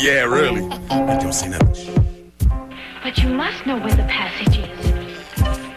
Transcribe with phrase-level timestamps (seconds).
[0.00, 0.62] Yeah, really.
[0.88, 2.28] Hey, don't say nothing.
[3.02, 4.90] But you must know where the passage is.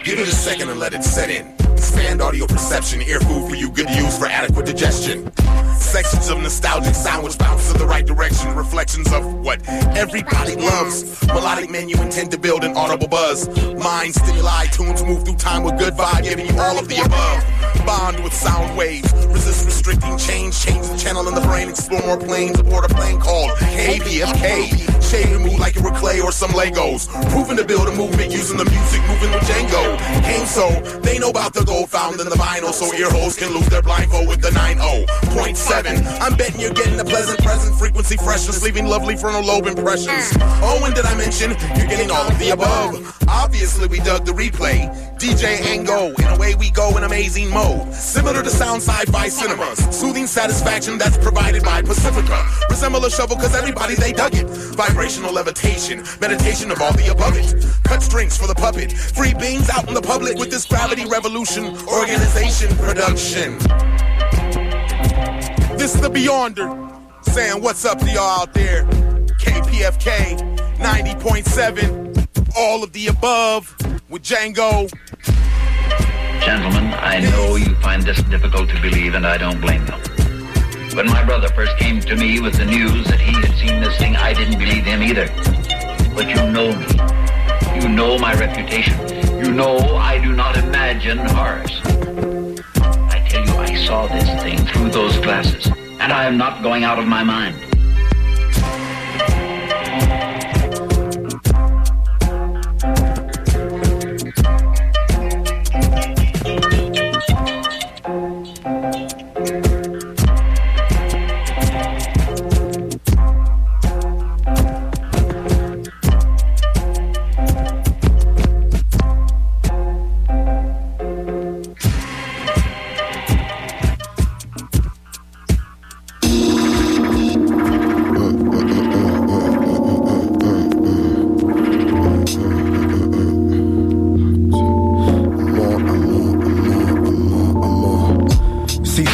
[0.03, 1.47] Give it a second and let it set in.
[1.73, 5.31] Expand audio perception, ear food for you, good to use for adequate digestion.
[5.79, 9.59] Sections of nostalgic sound which bounce in the right direction, reflections of what
[9.95, 11.25] everybody loves.
[11.27, 13.47] Melodic menu intend to build an audible buzz.
[13.75, 17.85] Mind stimuli, tunes move through time with good vibe, giving you all of the above.
[17.85, 22.17] Bond with sound waves, resist restricting change, change the channel in the brain, explore more
[22.17, 25.01] planes aboard a plane called KPFK.
[25.03, 27.07] Shade the mood like it were clay or some Legos.
[27.29, 29.97] Proving to build a movement using the music, moving with Django.
[30.23, 30.67] Came so,
[31.01, 33.83] they know about the gold found in the vinyl, so ear holes can lose their
[33.83, 34.49] blindfold with the
[35.65, 36.21] 90.7.
[36.21, 40.31] I'm betting you're getting a pleasant present, frequency freshness, leaving lovely frontal lobe impressions.
[40.31, 40.59] Mm.
[40.61, 43.17] Oh, and did I mention you're getting all of the above?
[43.27, 44.93] Obviously, we dug the replay.
[45.17, 47.93] DJ Ango, in a way we go in amazing mode.
[47.93, 49.79] Similar to sound sci-fi cinemas.
[49.95, 52.45] Soothing satisfaction that's provided by Pacifica.
[52.69, 54.45] Resemble a shovel cause everybody they dug it.
[54.75, 57.65] Vibrational levitation, meditation of all the above it.
[57.83, 58.91] Cut strings for the puppet.
[58.91, 61.75] Free beings out in the public with this gravity revolution.
[61.87, 63.57] Organization production.
[65.85, 66.67] This is the Beyonder.
[67.25, 68.85] Saying what's up to y'all out there.
[69.37, 70.35] KPFK
[70.79, 72.57] 90.7.
[72.57, 73.71] All of the above
[74.09, 74.91] with Django.
[76.43, 80.95] Gentlemen, I know you find this difficult to believe, and I don't blame you.
[80.95, 83.95] When my brother first came to me with the news that he had seen this
[83.99, 85.27] thing, I didn't believe him either.
[86.15, 87.79] But you know me.
[87.79, 88.97] You know my reputation.
[89.37, 92.44] You know I do not imagine horrors.
[93.75, 95.67] Saw this thing through those glasses,
[95.99, 97.55] and I am not going out of my mind.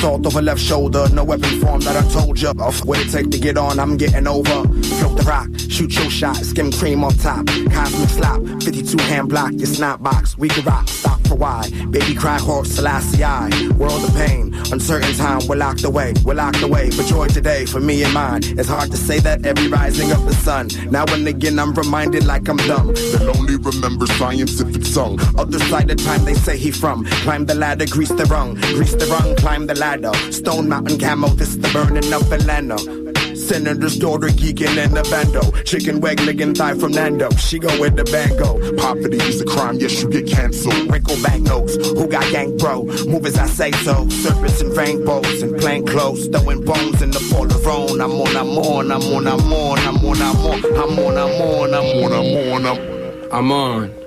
[0.01, 2.83] Salt over left shoulder, no weapon form that I told you of.
[2.87, 4.63] What it take to get on, I'm getting over.
[4.97, 7.45] Float the rock, shoot your shot, skim cream on top.
[7.45, 10.35] Cosmic slop, 52 hand block, your snap box.
[10.39, 11.69] We can rock, stop for why.
[11.91, 13.51] Baby cry horse, Selassie I.
[13.77, 16.91] World of pain, uncertain time, we're locked away, we're locked away.
[16.91, 18.41] For joy today, for me and mine.
[18.43, 20.69] It's hard to say that every rising of the sun.
[20.89, 22.93] Now and again, I'm reminded like I'm dumb.
[22.93, 25.19] They'll only remember science if it's sung.
[25.37, 27.05] Other side of time, they say he from.
[27.23, 28.55] Climb the ladder, grease the rung.
[28.55, 30.13] Grease the rung, climb the ladder.
[30.31, 33.00] Stone Mountain Camo, this the burning of Atlanta.
[33.51, 35.41] Senator's daughter geeking in the bando.
[35.63, 37.29] Chicken wag licking thigh from Nando.
[37.31, 38.55] She go with the bango.
[38.77, 40.89] Poverty is a crime, yes, you get canceled.
[40.89, 41.75] Wrinkle back notes.
[41.75, 42.83] Who got gang bro?
[43.11, 44.07] Move as I say so.
[44.07, 46.29] Serpents and rainbows and plain clothes.
[46.29, 47.99] Throwing bones in the fall of Rome.
[47.99, 51.41] I'm on, I'm on, I'm on, I'm on, I'm on, I'm on, I'm on, I'm
[51.41, 54.00] on, I'm on, I'm on, I'm I'm on.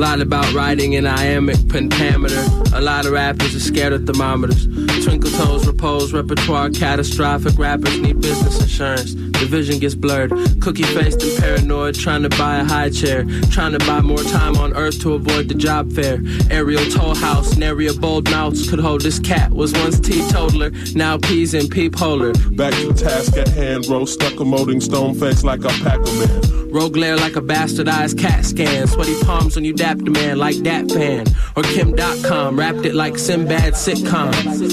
[0.00, 2.42] Lot about writing in iambic pentameter.
[2.74, 4.66] A lot of rappers are scared of thermometers.
[5.04, 7.58] Twinkle toes, repose, repertoire, catastrophic.
[7.58, 9.12] Rappers need business insurance.
[9.12, 10.30] The vision gets blurred.
[10.62, 13.26] Cookie faced and paranoid, trying to buy a high chair.
[13.50, 16.18] Trying to buy more time on earth to avoid the job fair.
[16.50, 19.50] Aerial toll house, nary a bold mouth could hold this cat.
[19.50, 22.32] Was once teetotaler, now peas and peep holder.
[22.52, 24.06] Back to task at hand, bro.
[24.06, 26.59] Stuck a molding stone face like a Pac-Man.
[26.72, 28.86] Rogue glare like a bastardized cat scan.
[28.86, 31.26] Sweaty palms when you dap the man like that fan.
[31.56, 34.32] Or Kim Dotcom, wrapped it like Sinbad sitcom.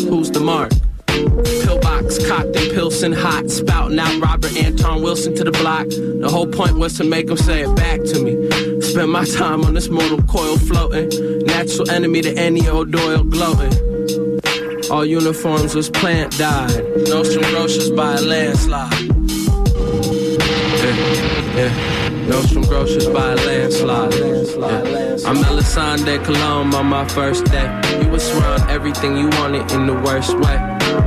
[0.09, 0.71] Who's the mark?
[1.07, 5.87] Pillbox, cocked and Pilsen hot, spouting out Robert Anton Wilson to the block.
[5.89, 8.81] The whole point was to make him say it back to me.
[8.81, 11.09] Spend my time on this mortal coil floating.
[11.45, 13.73] Natural enemy to any old Doyle gloating.
[14.91, 17.09] All uniforms was plant dyed.
[17.09, 19.16] Nostrum groceries by a landslide.
[21.57, 22.27] Yeah.
[22.29, 24.13] Nostrum groceries by a landslide.
[24.13, 25.27] Yeah.
[25.27, 27.67] I'm Melisande Cologne on my first day.
[27.99, 30.57] You was surround everything you wanted in the worst way.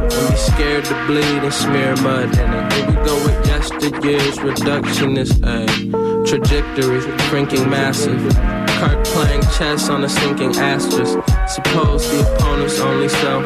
[0.09, 2.73] Don't be scared to bleed and smear mud it.
[2.73, 6.27] Here we go with yesteryear's reductionist ayy.
[6.27, 8.21] trajectory, shrinking massive.
[8.81, 11.17] Kirk playing chess on a sinking asterisk.
[11.47, 13.45] Suppose the opponent's only self.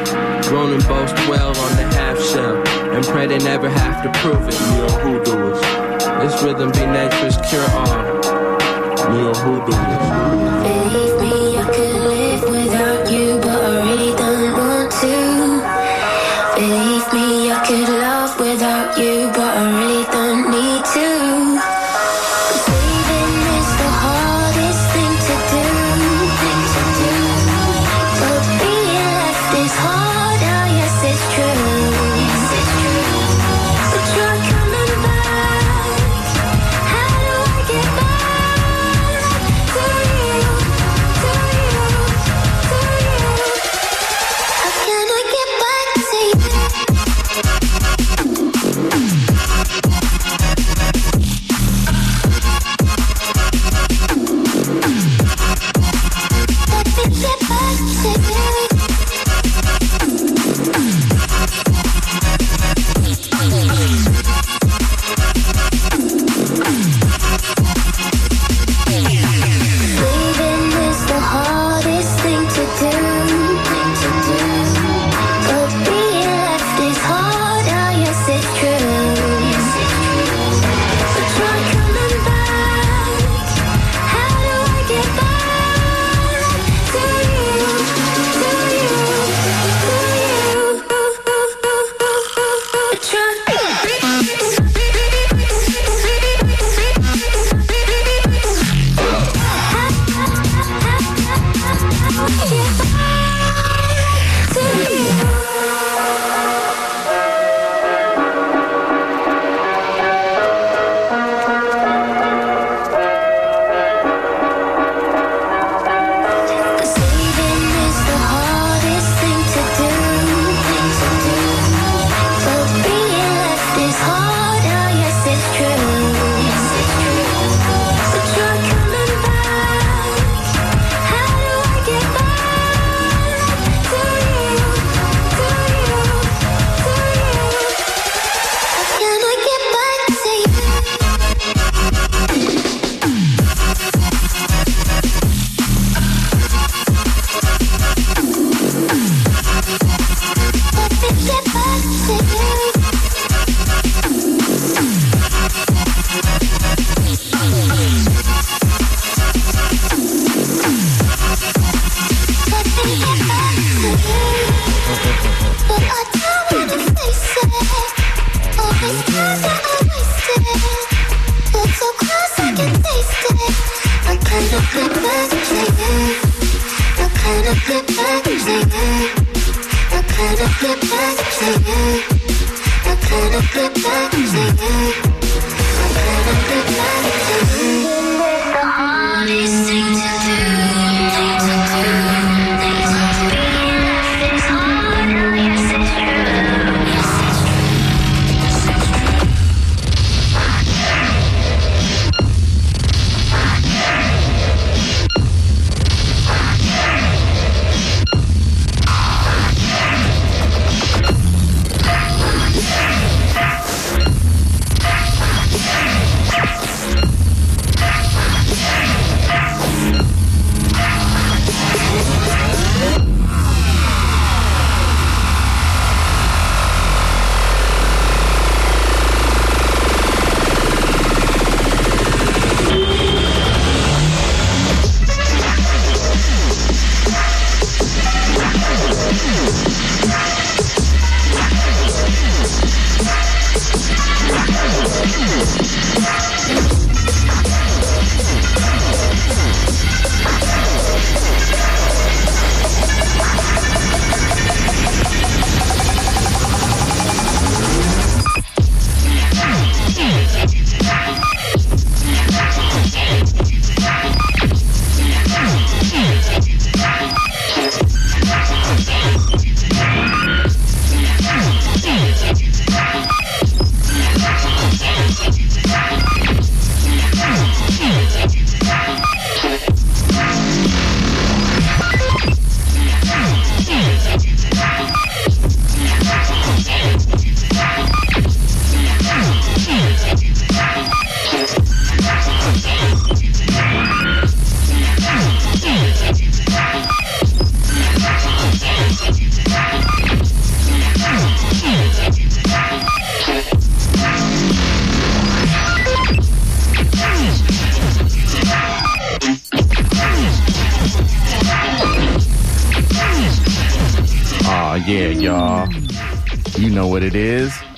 [0.51, 2.55] Ronan boast well on the half shell.
[2.95, 5.24] And pray they never have to prove it.
[6.25, 7.85] This rhythm be nature's cure all.
[9.11, 10.64] Neo Hoodooers.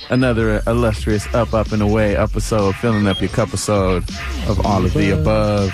[0.09, 4.03] Another illustrious Up, Up, and Away episode, filling up your cup episode
[4.47, 5.71] of all of the above.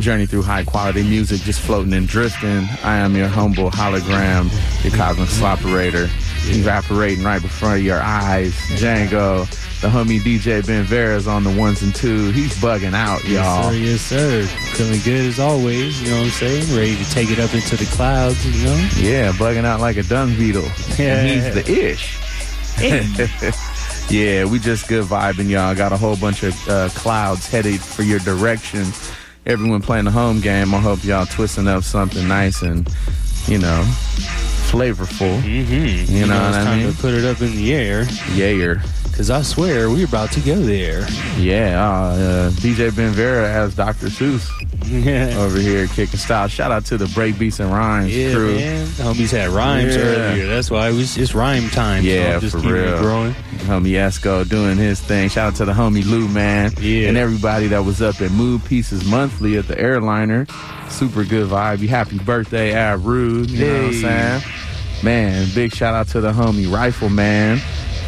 [0.00, 2.66] Journey through high quality music, just floating and drifting.
[2.82, 4.50] I am your humble hologram,
[4.82, 6.04] your cosmic sloperator,
[6.50, 8.52] evaporating right before your eyes.
[8.70, 9.48] Django,
[9.80, 12.30] the homie DJ Ben Vera's on the ones and two.
[12.32, 13.72] He's bugging out, y'all.
[13.72, 14.40] Yes, sir.
[14.40, 14.76] Yes, sir.
[14.76, 16.02] Feeling good as always.
[16.02, 16.76] You know what I'm saying?
[16.76, 18.44] Ready to take it up into the clouds.
[18.44, 18.88] You know?
[18.96, 20.64] Yeah, bugging out like a dung beetle.
[20.98, 21.14] Yeah.
[21.24, 22.20] And he's the ish.
[24.10, 25.74] yeah, we just good vibing, y'all.
[25.74, 28.86] Got a whole bunch of uh, clouds headed for your direction.
[29.46, 30.74] Everyone playing the home game.
[30.74, 32.88] I hope y'all twisting up something nice and,
[33.46, 33.84] you know,
[34.70, 35.40] flavorful.
[35.42, 36.12] Mm-hmm.
[36.12, 36.92] You, know, it's what I time mean?
[36.92, 38.04] to put it up in the air.
[38.34, 38.82] Yayer.
[39.16, 41.06] Cause I swear we're about to go there.
[41.38, 44.08] Yeah, uh, uh, DJ Ben Vera as Dr.
[44.08, 44.50] Seuss
[44.86, 45.34] Yeah.
[45.38, 46.48] over here kicking style.
[46.48, 48.54] Shout out to the Break Beats and Rhymes Yeah, crew.
[48.56, 48.84] man.
[48.96, 50.02] The homies had rhymes Yeah.
[50.02, 50.46] earlier.
[50.46, 52.04] That's why it was just rhyme time.
[52.04, 52.98] Yeah, just for real.
[52.98, 53.34] growing.
[53.66, 55.28] Homie Esco doing his thing.
[55.30, 56.72] Shout out to the homie Lou, man.
[56.80, 57.08] Yeah.
[57.08, 60.46] And everybody that was up at Mood Pieces Monthly at the airliner.
[60.90, 61.86] Super good vibe.
[61.88, 63.50] Happy birthday, Ab Rude.
[63.50, 64.42] You know what I'm saying?
[65.02, 67.60] Man, big shout out to the homie Rifleman.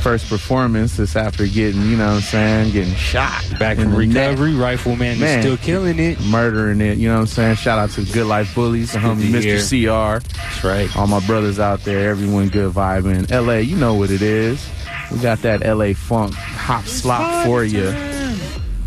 [0.06, 3.42] First performance is after getting, you know what I'm saying, getting shot.
[3.58, 4.28] Back in from neck.
[4.30, 5.40] recovery, Rifleman Man.
[5.40, 6.20] is still killing it.
[6.20, 7.56] Murdering it, you know what I'm saying?
[7.56, 10.20] Shout out to Good Life Bullies, the homie good to Mr.
[10.20, 10.24] CR.
[10.24, 10.96] That's right.
[10.96, 13.28] All my brothers out there, everyone good vibing.
[13.28, 14.64] LA, you know what it is.
[15.10, 17.92] We got that LA funk hop slop for you.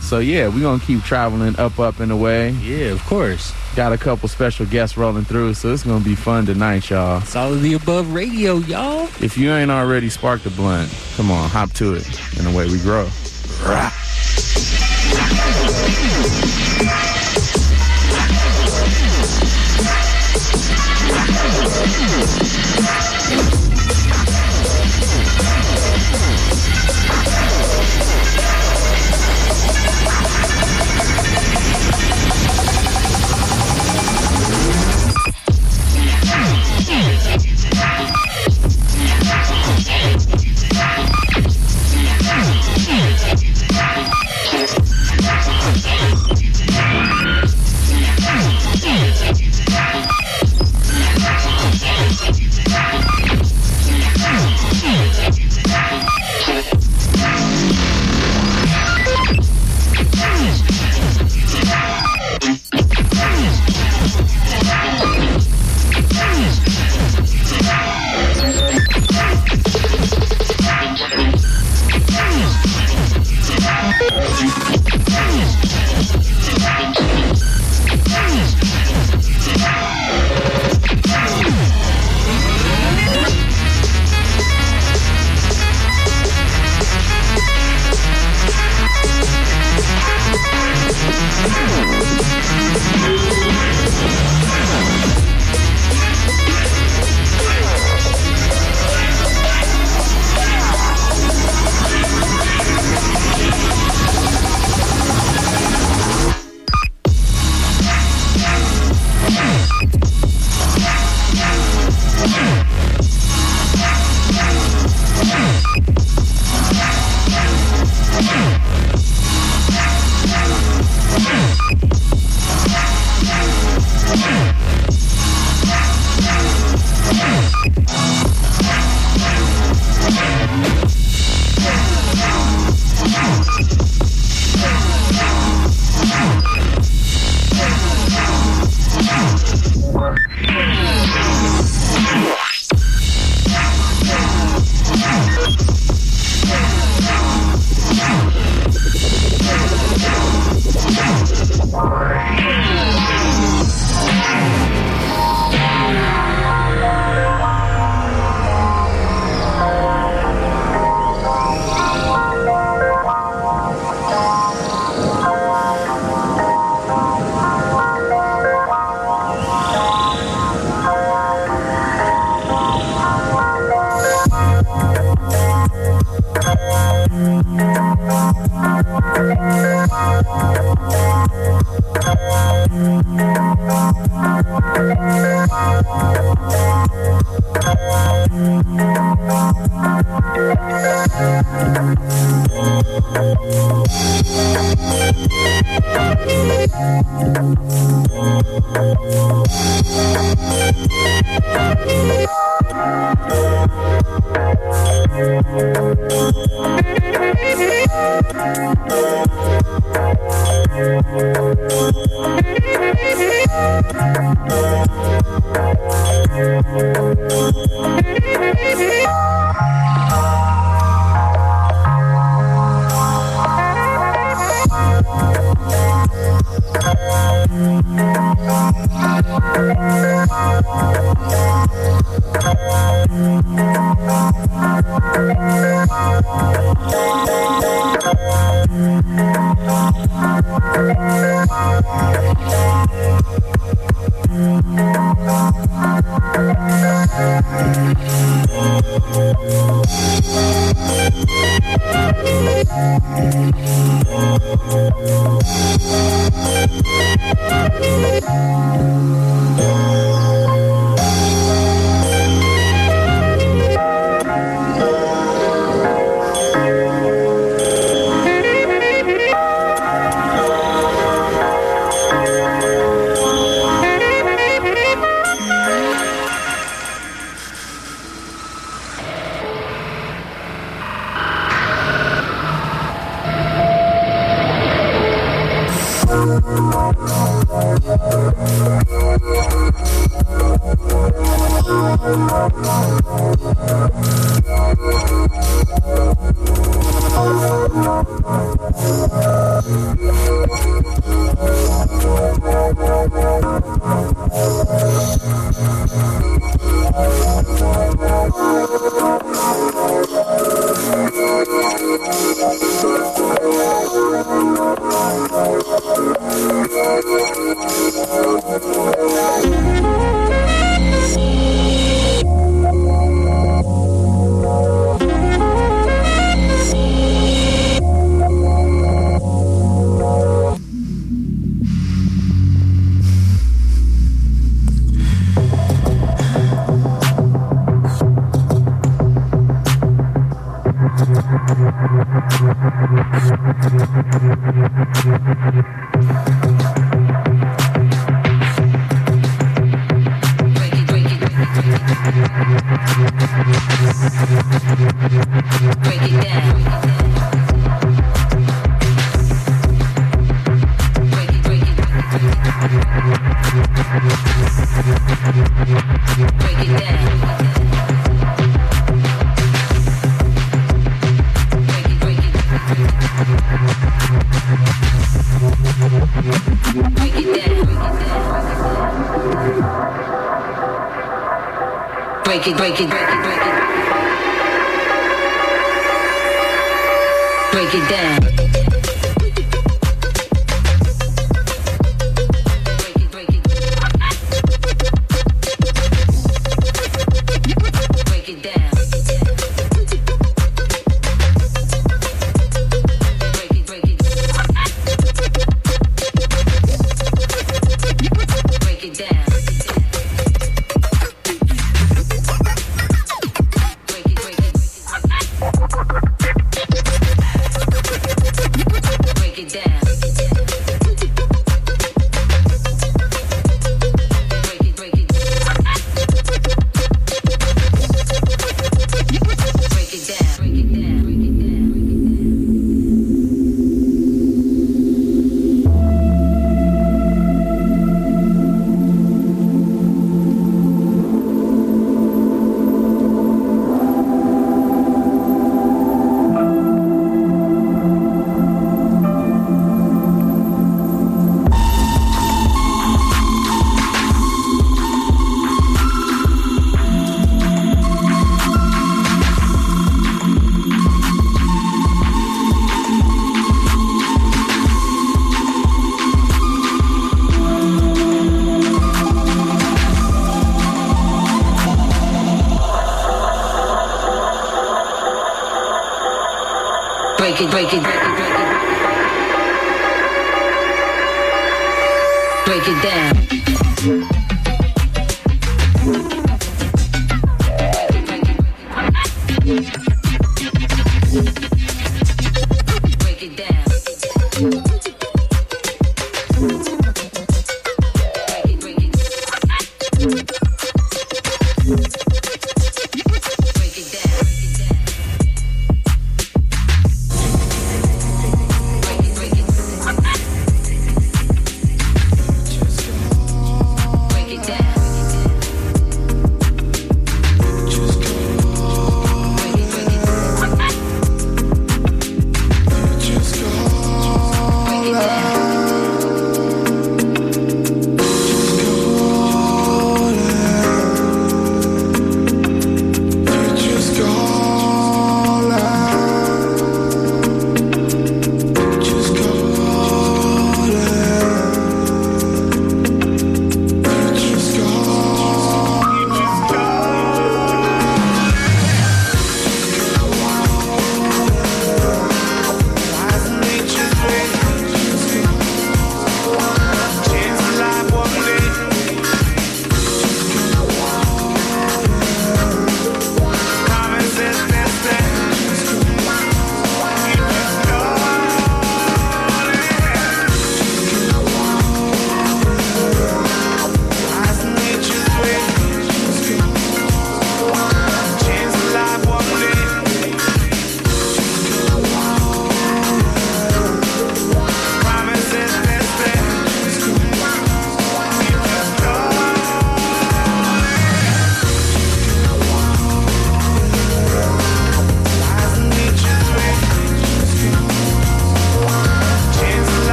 [0.00, 2.52] So yeah, we're gonna keep traveling up, up and away.
[2.52, 3.52] Yeah, of course.
[3.74, 7.22] Got a couple special guests rolling through, so it's gonna be fun tonight, y'all.
[7.22, 9.08] It's all of the above radio, y'all.
[9.20, 12.38] If you ain't already sparked a blunt, come on, hop to it.
[12.38, 13.08] And away we grow.
[13.64, 13.90] Rah.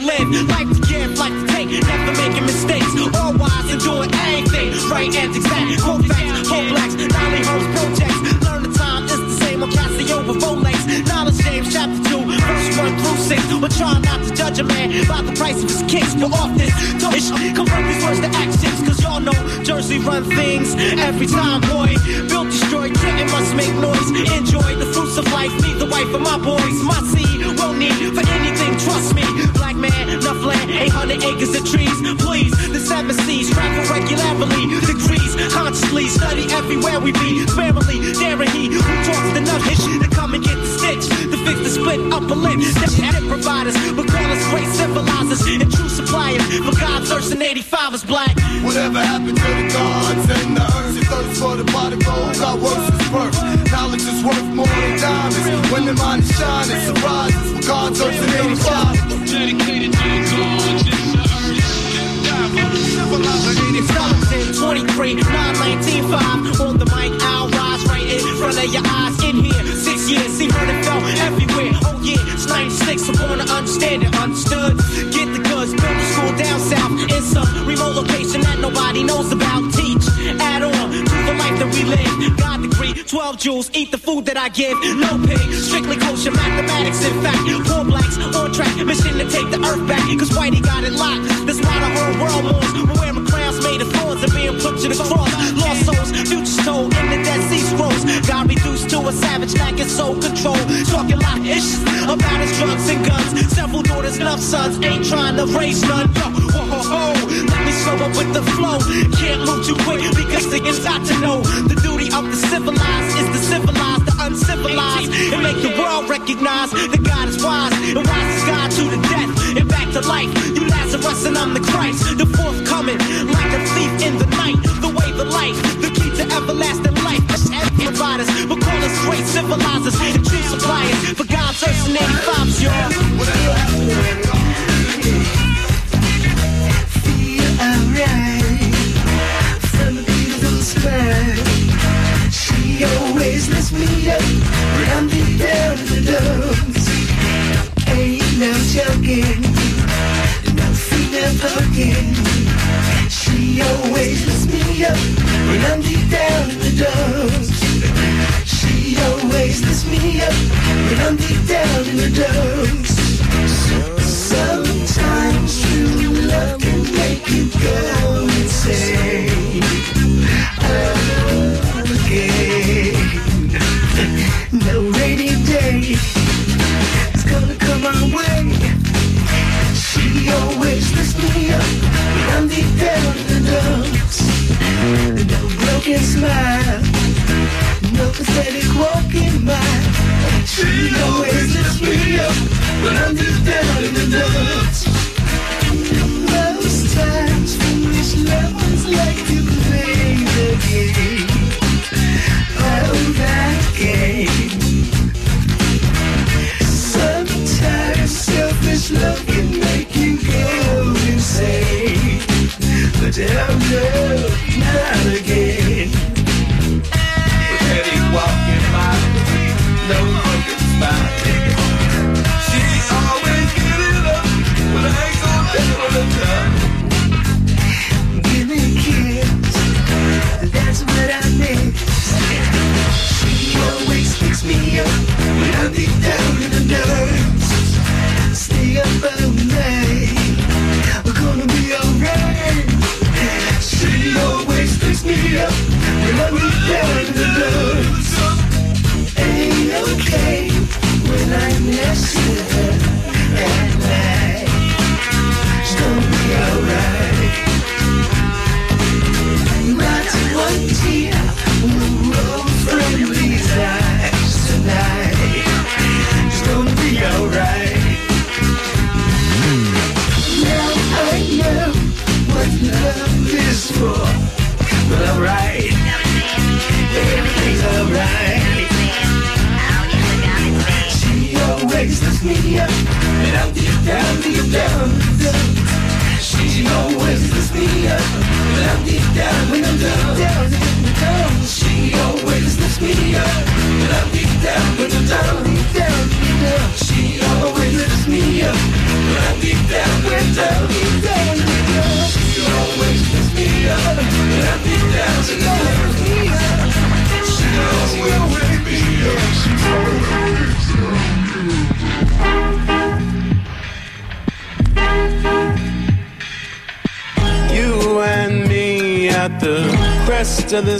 [0.00, 0.39] Live.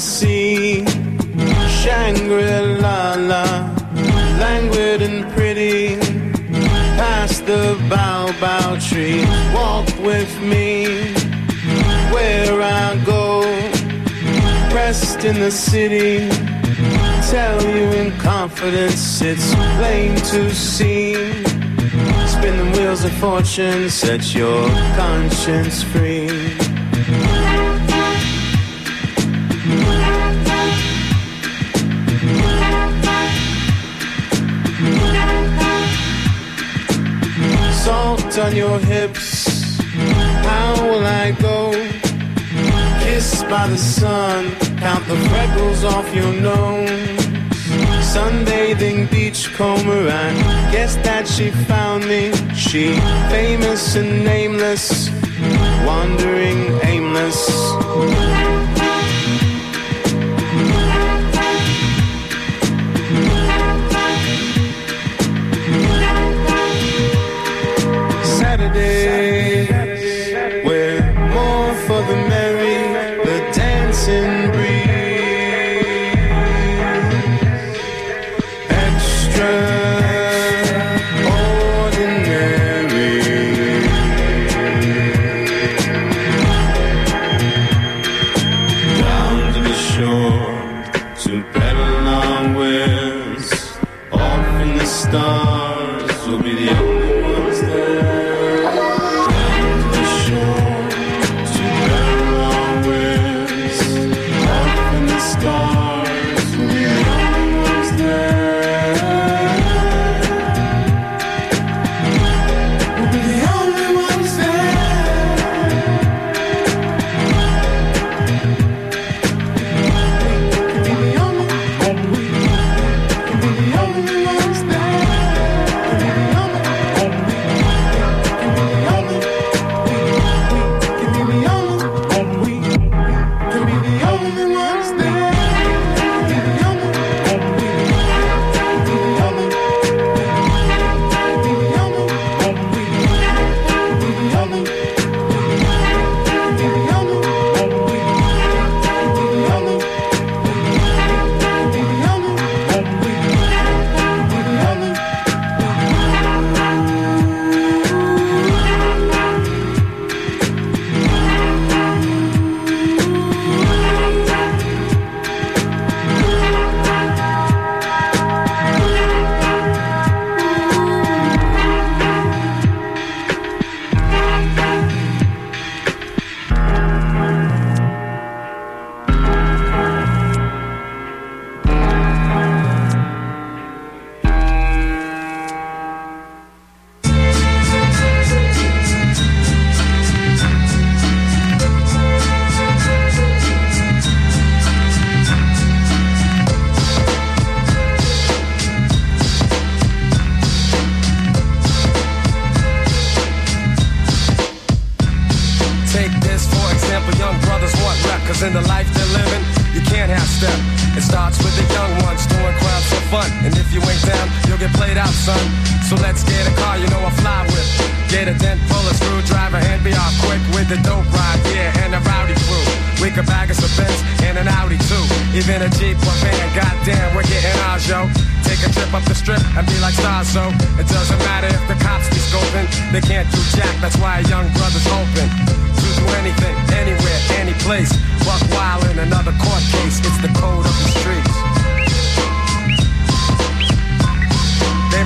[0.01, 0.30] see
[52.71, 55.11] famous and nameless
[55.85, 56.50] wandering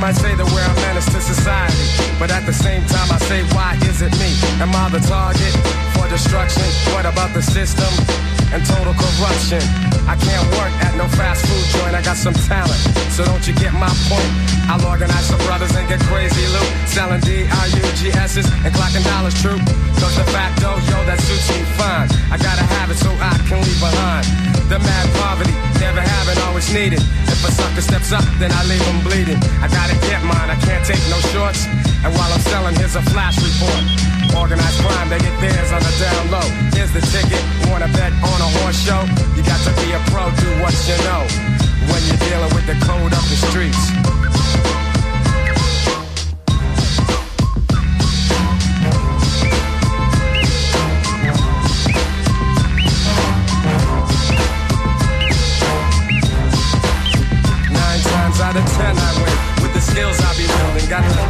[0.04, 1.88] might say that we're a menace to society,
[2.20, 4.36] but at the same time I say, why is it me?
[4.60, 5.54] Am I the target
[5.96, 6.68] for destruction?
[6.92, 7.88] What about the system
[8.52, 9.64] and total corruption?
[10.04, 12.76] I can't work at no fast food joint, I got some talent,
[13.16, 14.28] so don't you get my point?
[14.68, 19.83] I'll organize some brothers and get crazy loot, selling D-I-U-G-S's and clocking dollars true.
[20.00, 22.08] Cause the facto, yo, that suits me fine.
[22.30, 24.26] I gotta have it so I can leave behind.
[24.68, 27.02] The mad poverty, never having, always needed.
[27.28, 29.38] If a sucker steps up, then I leave him bleeding.
[29.60, 31.66] I gotta get mine, I can't take no shorts.
[32.04, 33.82] And while I'm selling, here's a flash report.
[34.34, 36.48] Organized crime, they get theirs on the down low.
[36.72, 39.04] Here's the ticket, wanna bet on a horse show?
[39.36, 41.22] You got to be a pro, do what you know.
[41.92, 44.23] When you're dealing with the code of the streets.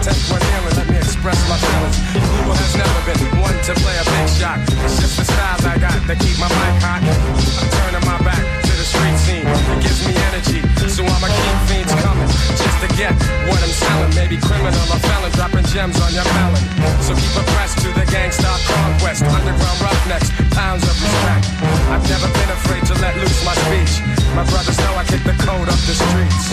[0.04, 1.96] Intent when healing, let me express my feelings.
[2.12, 4.60] Who has never been one to play a big shot?
[4.84, 7.00] It's just the styles I got that keep my mic hot.
[7.00, 9.46] I'm turning my back to the street scene.
[9.48, 10.60] It gives me energy,
[10.92, 13.16] so I'ma keep fiends coming just to get
[13.48, 14.12] what I'm selling.
[14.12, 16.64] Maybe criminal or felon, dropping gems on your melon.
[17.00, 19.24] So keep abreast to the gangsta conquest.
[19.24, 21.48] Underground roughnecks, pounds of respect.
[21.88, 24.04] I've never been afraid to let loose my speech.
[24.36, 26.44] My brothers know I kick the code up the streets.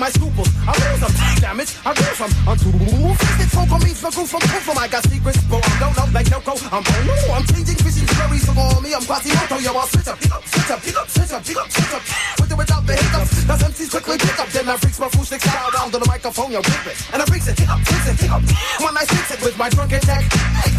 [0.00, 0.48] My scruples.
[0.64, 1.12] I lose them,
[1.44, 2.32] damage, I them.
[2.48, 5.92] I'm too fisted, folk on me, goof from proof I got secrets, but I don't
[5.92, 6.56] know, like Yoko.
[6.72, 10.16] I'm no, I'm changing visions, very so on me, I'm Quasimodo, yo, I'll switch up,
[10.16, 12.02] pick up, switch up, pick up, switch up, pick up, switch up.
[12.40, 15.26] With or without the hiccups, that's MCs quickly pick up, then I freaks my food
[15.28, 15.68] sticks out.
[15.68, 16.96] Around on the microphone, yo, whip it.
[17.12, 18.42] And I freaks it, pick up, switch it, pick up.
[18.80, 20.24] When I fix it with my drunken tech,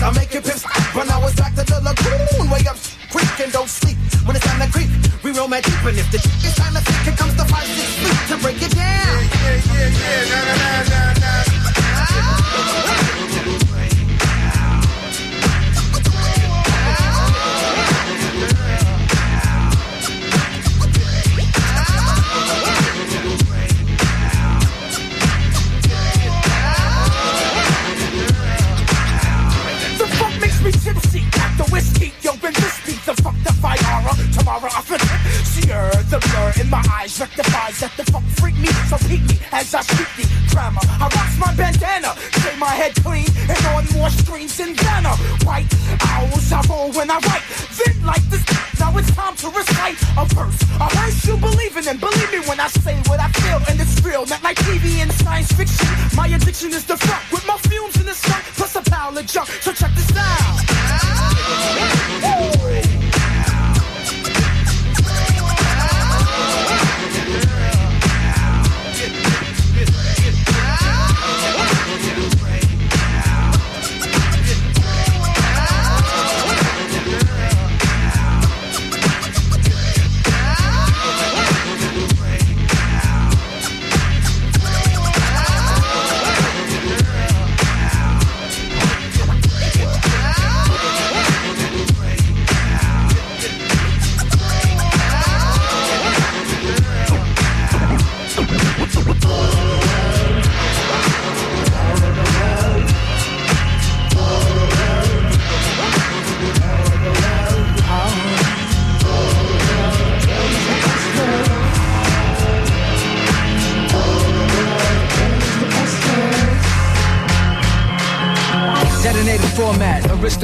[0.01, 0.65] I make it pips,
[0.97, 2.77] but now it's back to the lagoon, way up,
[3.13, 4.01] creek and don't sleep.
[4.25, 4.89] When it's time to creep,
[5.21, 7.50] we roll my deep, and if the chick is time to sleep, here comes the
[34.51, 35.45] tomorrow I feel it.
[35.45, 38.67] Sear the blur in my eyes rectifies that the fuck freak me.
[38.89, 39.40] So peek me
[56.61, 57.20] My is the fuck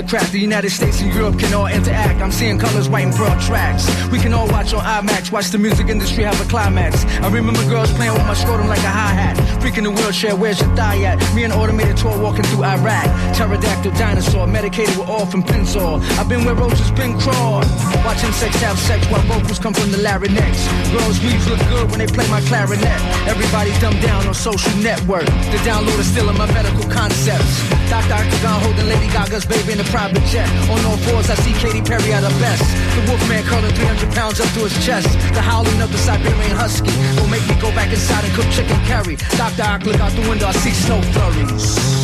[0.08, 0.32] aristocrat.
[0.32, 2.22] The United States and Europe can all interact.
[2.22, 3.86] I'm seeing colors, white and pearl tracks.
[4.12, 7.06] We can all watch on IMAX, watch the music industry have a climax.
[7.22, 9.38] I remember girls playing with my scrotum like a hi hat.
[9.62, 11.18] Freaking the wheelchair, where's your thigh at?
[11.36, 13.06] Me and automated tour walking through Iraq.
[13.36, 16.02] Pterodactyl dinosaur, medicated with all from penzol.
[16.18, 17.66] I've been where roaches been crawled.
[18.06, 20.68] Watching sex have sex while vocals come from the larynx.
[20.92, 23.00] Girls' weaves look good when they play my clarinet.
[23.28, 25.26] Everybody dumbed down on social network.
[25.26, 27.54] The download is still in my medical concepts.
[27.94, 28.14] Dr.
[28.14, 30.50] Octagon holding Lady Gaga's baby in a private jet.
[30.74, 32.66] On all fours, I see Katy Perry at her best.
[32.98, 35.08] The Wolfman curling 300 pounds up to his chest.
[35.38, 38.80] The howling of the Siberian Husky will make me go back inside and cook chicken
[38.90, 39.16] curry.
[39.38, 39.64] Dr.
[39.64, 41.97] Ock, look out the window, I see snow flurries.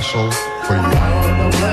[0.00, 0.30] Special
[0.62, 1.67] for you.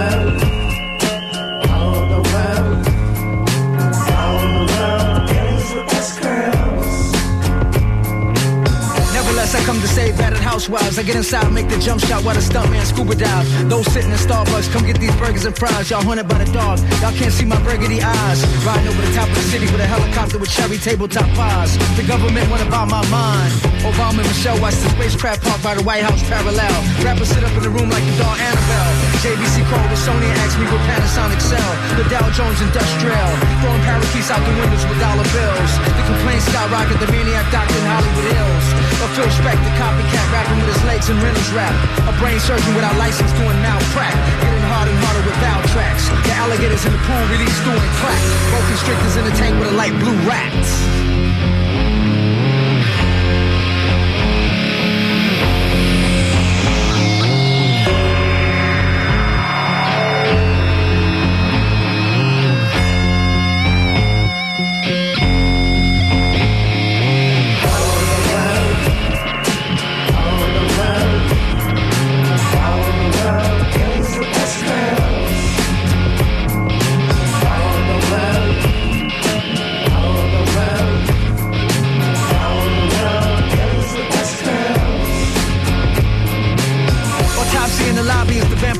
[10.97, 13.43] I get inside, make the jump shot while the stuntman scuba dive.
[13.67, 15.89] Those sitting in Starbucks, come get these burgers and fries.
[15.89, 16.79] Y'all hunted by the dog.
[17.03, 18.39] Y'all can't see my burgundy eyes.
[18.63, 21.75] Riding over the top of the city with a helicopter with cherry tabletop pies.
[21.99, 23.51] The government wanna buy my mind.
[23.83, 26.79] Obama and Michelle watch the spacecraft park by the White House parallel.
[27.03, 28.93] Rappers sit up in the room like the dog Annabelle.
[29.19, 31.71] JVC called with Sony and asked me what Panasonic sell.
[31.99, 33.29] The Dow Jones Industrial.
[33.59, 35.71] Throwing parakeets out the windows with dollar bills.
[35.91, 38.65] The complaints skyrocket, the maniac doctor in Hollywood Hills.
[39.03, 41.73] A Phil Spector copycat rapping with his legs and Reynolds rap.
[42.07, 44.13] A brain surgeon without license doing malprac.
[44.41, 46.07] Getting harder and harder with valve tracks.
[46.25, 48.21] The alligators in the pool release doing crack.
[48.53, 51.04] Boa constrictors in the tank with a light blue rats.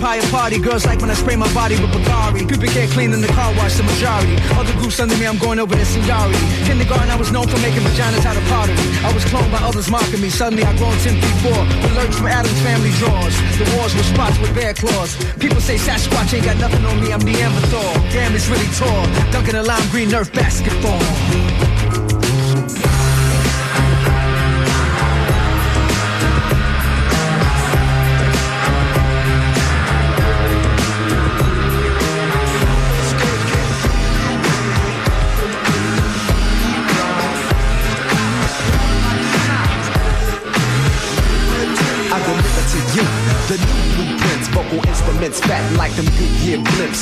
[0.06, 0.60] Vampire party.
[0.60, 2.47] Girls like when I spray my body with Bagari.
[2.47, 4.38] People get clean in the car wash, the majority.
[4.53, 6.38] Other groups under me, I'm going over the seniority.
[6.62, 8.78] Kindergarten, I was known for making vaginas out of pottery.
[9.01, 10.30] I was cloned by others mocking me.
[10.30, 11.58] Suddenly, I grown 10 feet 4.
[11.82, 13.34] With lurks from Addams Family drawers.
[13.58, 15.18] The walls were spots with bear claws.
[15.41, 17.93] People say Sasquatch ain't got nothing on me, I'm Neanderthal.
[18.14, 19.10] Damn, it's really tall.
[19.34, 21.01] Dunking a lime green Nerf basketball.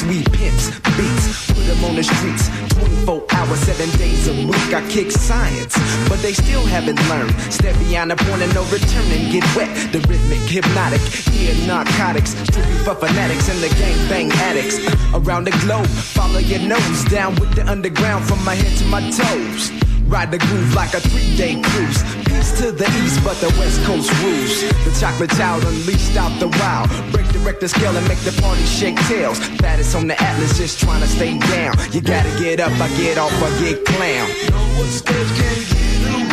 [0.07, 2.49] We pimps, beats, put them on the streets.
[2.75, 4.73] 24 hours, seven days a week.
[4.73, 5.77] I kick science,
[6.09, 7.31] but they still haven't learned.
[7.51, 9.71] Step beyond the point of no return and get wet.
[9.93, 11.01] The rhythmic, hypnotic,
[11.31, 12.31] yeah, narcotics.
[12.31, 14.77] Strictly for fanatics and the gang bang addicts.
[15.13, 19.01] Around the globe, follow your nose down with the underground from my head to my
[19.09, 19.82] toes.
[20.07, 22.03] Ride the groove like a three-day cruise.
[22.25, 24.61] Peace to the east, but the west coast rules.
[24.85, 26.89] The chocolate child unleashed out the wild.
[27.11, 29.39] Break the Richter scale and make the party shake tails.
[29.59, 31.75] Fattest on the atlas, just trying to stay down.
[31.91, 34.29] You gotta get up, I get off, I get clown.
[34.51, 36.32] No escape can get away.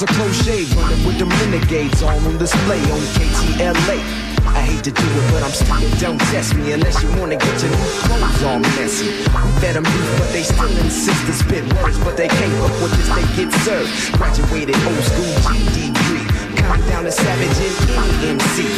[0.00, 3.98] A close shave running with them renegades all on display on KTLA.
[4.46, 7.62] I hate to do it, but I'm still don't test me unless you wanna get
[7.62, 9.06] your new clothes all messy.
[9.08, 12.94] We fed them but they still insist to spit words, but they can't fuck with
[12.94, 13.90] this, they get served.
[14.16, 15.97] Graduated old school GD
[16.68, 18.68] pound down a savage in any MC.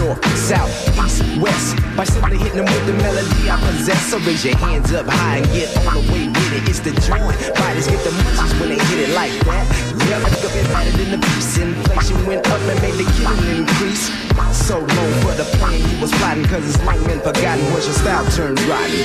[0.00, 0.72] North, south,
[1.04, 1.76] east, west.
[1.96, 4.00] By simply hitting them with the melody I possess.
[4.10, 6.68] So raise your hands up high and get all the way with it.
[6.68, 7.36] It's the joint.
[7.54, 9.64] Bodies get the munchies when they hit it like that.
[10.08, 11.58] Yep, up and better than the piece.
[11.58, 14.08] Inflation went up and made the killing increase.
[14.54, 17.94] So long for the plan you was plotting, cause it's long been forgotten once your
[17.94, 19.00] style turned rotten.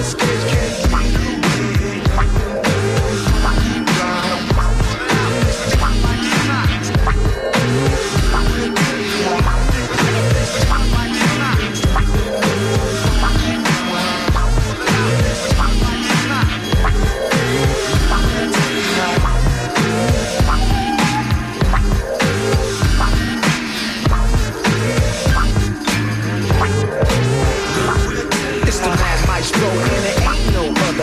[0.00, 0.14] It's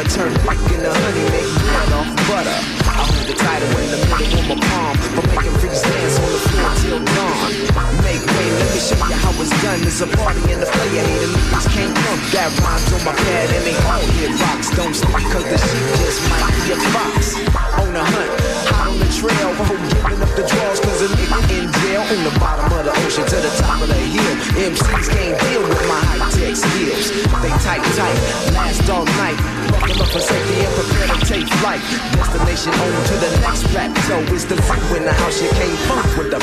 [0.07, 2.57] Turn quick in the honey, make blood off butter.
[2.87, 6.31] I hold the title in the middle of my palm for making freaks dance on
[6.31, 7.51] the floor till dawn.
[8.07, 9.83] Make way, let me show you how it's done.
[9.83, 12.19] There's a party in the player hater niggas can't come.
[12.31, 14.71] That rhymes on my pad and they all hit rocks.
[14.79, 17.35] Don't sleep cause the sheep just might be a fox.
[17.75, 18.31] On the hunt,
[18.71, 22.01] hot on the trail, whoa, giving up the draws cause a nigga in jail.
[22.07, 24.33] On the bottom of the ocean to the top of the hill.
[24.71, 27.11] MCs can't deal with my high tech skills.
[27.43, 28.17] They tight, tight,
[28.55, 29.56] last all night.
[29.80, 31.82] Buckle up for safety and prepare to take flight.
[32.13, 34.19] Destination on to the next plateau.
[34.34, 36.38] It's the view in the house you can't funk with the.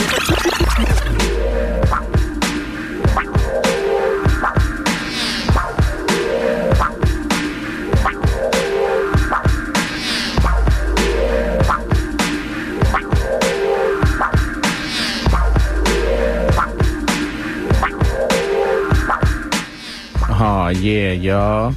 [20.37, 21.75] Oh yeah, y'all.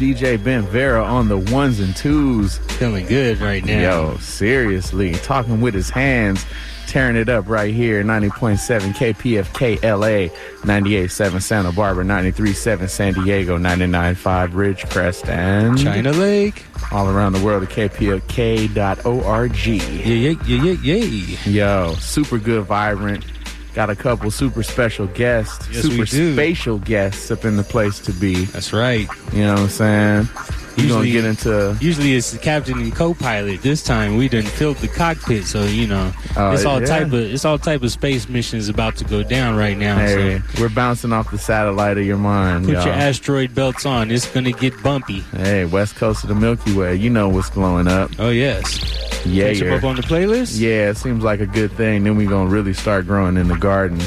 [0.00, 2.56] DJ Ben Vera on the ones and twos.
[2.78, 3.80] Feeling good right now.
[3.80, 5.12] Yo, seriously.
[5.12, 6.42] Talking with his hands,
[6.86, 8.02] tearing it up right here.
[8.02, 10.34] 90.7 KPFK LA,
[10.64, 16.64] 98.7 Santa Barbara, 93.7 San Diego, 99.5 Ridgecrest, and China Lake.
[16.92, 19.56] All around the world at kpfk.org.
[19.66, 21.38] Yeah, yeah, yeah, yeah, yeah.
[21.44, 23.26] Yo, super good, vibrant.
[23.74, 26.34] Got a couple super special guests, Yes, super do.
[26.34, 28.44] spatial guests up in the place to be.
[28.46, 29.08] That's right.
[29.32, 30.28] You know what I'm saying?
[30.76, 33.62] You gonna Usually- get into Usually it's the captain and co-pilot.
[33.62, 36.86] This time we didn't filled the cockpit, so you know Oh, it's all yeah.
[36.86, 39.96] type of it's all type of space missions about to go down right now.
[39.98, 42.84] Hey, so we're bouncing off the satellite of your mind, put y'all.
[42.86, 44.10] your asteroid belts on.
[44.10, 45.20] It's gonna get bumpy.
[45.36, 46.94] hey, west coast of the Milky Way.
[46.96, 48.10] You know what's glowing up.
[48.18, 48.78] Oh yes.
[49.26, 50.58] Yeah, Catch up on the playlist.
[50.58, 52.04] Yeah, it seems like a good thing.
[52.04, 54.00] Then we're gonna really start growing in the garden.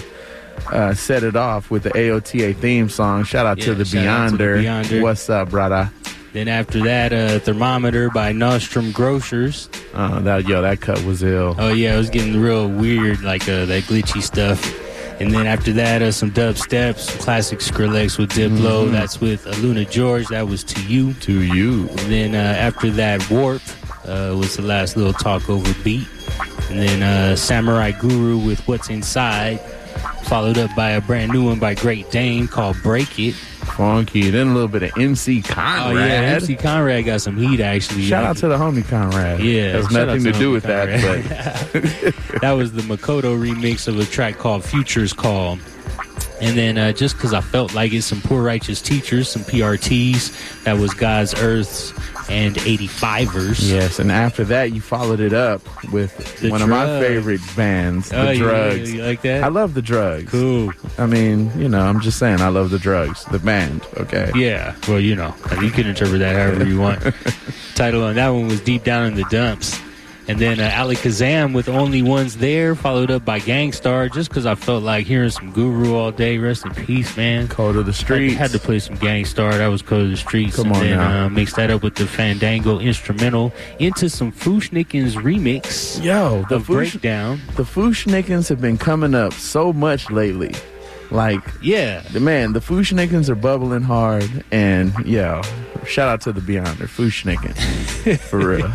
[0.71, 3.23] Uh, set it off with the AOTA theme song.
[3.25, 3.85] Shout out to the out
[4.31, 4.63] to the Beyonder.
[4.63, 5.01] Beyonder.
[5.03, 5.91] What's up, brother?
[6.33, 9.69] Then after that, uh, thermometer by Nostrum Grocers.
[9.93, 11.55] Uh, that yo, that cut was ill.
[11.59, 14.79] Oh yeah, it was getting real weird, like uh, that glitchy stuff.
[15.21, 18.87] And then after that, uh, some dubstep, some classic Skrillex with Diplo.
[18.87, 18.91] Mhm.
[18.91, 20.27] That's with uh, Luna George.
[20.29, 21.13] That was to you.
[21.13, 21.87] To you.
[21.87, 23.61] And then uh, after that, Warp
[24.05, 26.07] uh, was the last little talk over beat.
[26.71, 29.59] And then uh, Samurai Guru with What's Inside,
[30.23, 33.35] followed up by a brand new one by Great Dane called Break It.
[33.63, 34.29] Funky.
[34.29, 35.95] Then a little bit of MC Conrad.
[35.95, 38.03] Oh yeah, MC Conrad got some heat actually.
[38.03, 39.39] Shout out to the homie Conrad.
[39.39, 43.99] Yeah, has nothing to, to do with that, but that was the Makoto remix of
[43.99, 45.57] a track called Futures Call.
[46.41, 50.63] And then uh, just because I felt like it, some poor righteous teachers, some PRTs,
[50.63, 51.93] that was God's Earths
[52.29, 53.69] and 85ers.
[53.69, 53.99] yes.
[53.99, 55.61] And after that, you followed it up
[55.91, 58.93] with The one of my favorite bands, Oh, the yeah, Drugs.
[58.93, 59.43] you like that?
[59.43, 60.29] I love the Drugs.
[60.31, 60.71] Cool.
[60.97, 63.85] I mean, you know, I'm just saying, I love the Drugs, the band.
[63.97, 64.31] Okay.
[64.35, 67.01] Yeah, well, you know, you can interpret that however you want.
[67.75, 69.79] Title on that one was Deep Down in the Dumps.
[70.27, 74.29] And then uh, Ali Kazam with Only Ones There, followed up by Gang Starr, just
[74.29, 76.37] because I felt like hearing some Guru all day.
[76.37, 77.49] Rest in peace, man.
[77.49, 78.35] Code of the Streets.
[78.35, 79.57] Had to play some Gang Starr.
[79.57, 80.55] That was Code of the Streets.
[80.55, 81.25] Come and on then, now.
[81.25, 86.01] Uh, mix that up with the Fandango instrumental into some Fu-Schnickens remix.
[86.03, 87.41] Yo, the of Fush- Breakdown.
[87.55, 90.53] The Fu-Schnickens have been coming up so much lately.
[91.13, 95.41] Like, yeah, the man, the Fu-Schnickens are bubbling hard, and yo,
[95.85, 97.55] shout out to the Beyonder Fu-Schnicken
[98.19, 98.71] for real.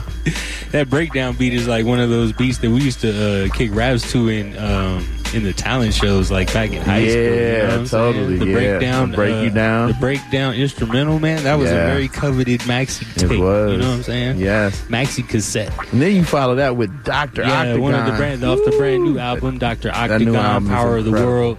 [0.71, 3.75] that breakdown beat is like one of those beats that we used to uh, kick
[3.75, 7.23] raps to in um, in the talent shows, like back in high school.
[7.23, 8.15] you know Yeah, I'm saying?
[8.15, 9.89] totally, The breakdown, Break uh, You Down.
[9.89, 11.43] the breakdown instrumental, man.
[11.45, 11.77] That was Yeah.
[11.85, 13.41] a very coveted maxi It tape.
[13.41, 13.73] was.
[13.73, 14.39] You know what I'm saying?
[14.39, 14.81] Yes.
[14.89, 15.71] Maxi cassette.
[15.93, 17.81] And then you follow that with Doctor Yeah, Octagon.
[17.83, 21.11] one of the brand off the brand new album, Doctor Octagon, Power of the.
[21.11, 21.59] World.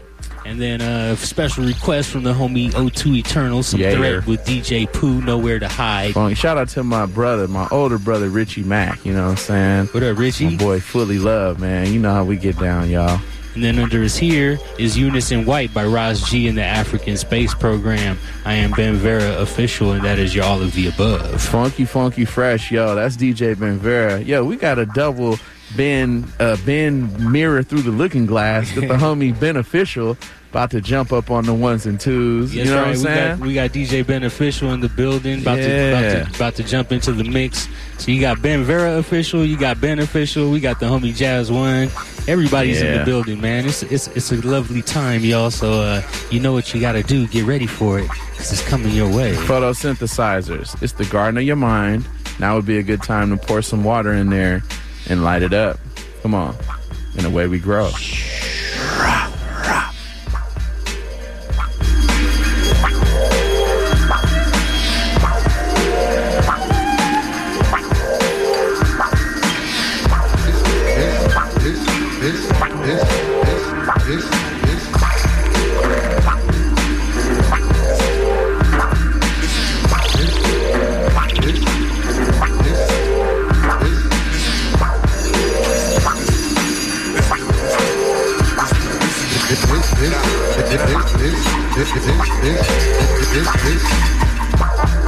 [0.50, 3.94] And then a uh, special request from the homie O2 Eternal, some Yeah.
[3.94, 6.16] threat with DJ Pooh, Nowhere to Hide.
[6.36, 9.06] Shout out to my brother, my older brother Richie Mack.
[9.06, 9.86] You know what I'm saying?
[9.92, 10.50] What up, Richie?
[10.50, 11.94] My boy, fully love, man.
[11.94, 13.22] You know how we get down, y'all.
[13.54, 17.54] And then under his here is Unison White by Roz G in the African Space
[17.54, 18.18] Program.
[18.44, 21.44] I am Ben Vera official, and that is your all of the above.
[21.44, 22.96] Funky, funky, fresh, yo.
[22.96, 24.20] That's DJ Ben Vera.
[24.20, 25.38] Yo, we got a double
[25.76, 30.18] Ben uh, Ben mirror through the looking glass with the homie Beneficial
[30.50, 32.54] about to jump up on the ones and twos.
[32.56, 32.88] Yes, you know right.
[32.88, 33.38] what I'm we saying?
[33.40, 35.90] got we got DJ Beneficial in the building, about, to, Yeah.
[35.90, 37.68] about to about to jump into the mix.
[38.00, 41.52] So you got Ben Vera official, you got Ben official, we got the homie Jazz
[41.52, 41.90] One.
[42.28, 43.66] Everybody's in the building, man.
[43.66, 45.52] It's it's it's a lovely time, y'all.
[45.52, 47.28] So uh, you know what you got to do.
[47.28, 49.34] Get ready for it, cause it's coming your way.
[49.34, 50.82] Photosynthesizers.
[50.82, 52.08] It's the garden of your mind.
[52.40, 54.64] Now would be a good time to pour some water in there
[55.10, 55.78] and light it up.
[56.22, 56.56] Come on.
[57.18, 57.90] And away we grow.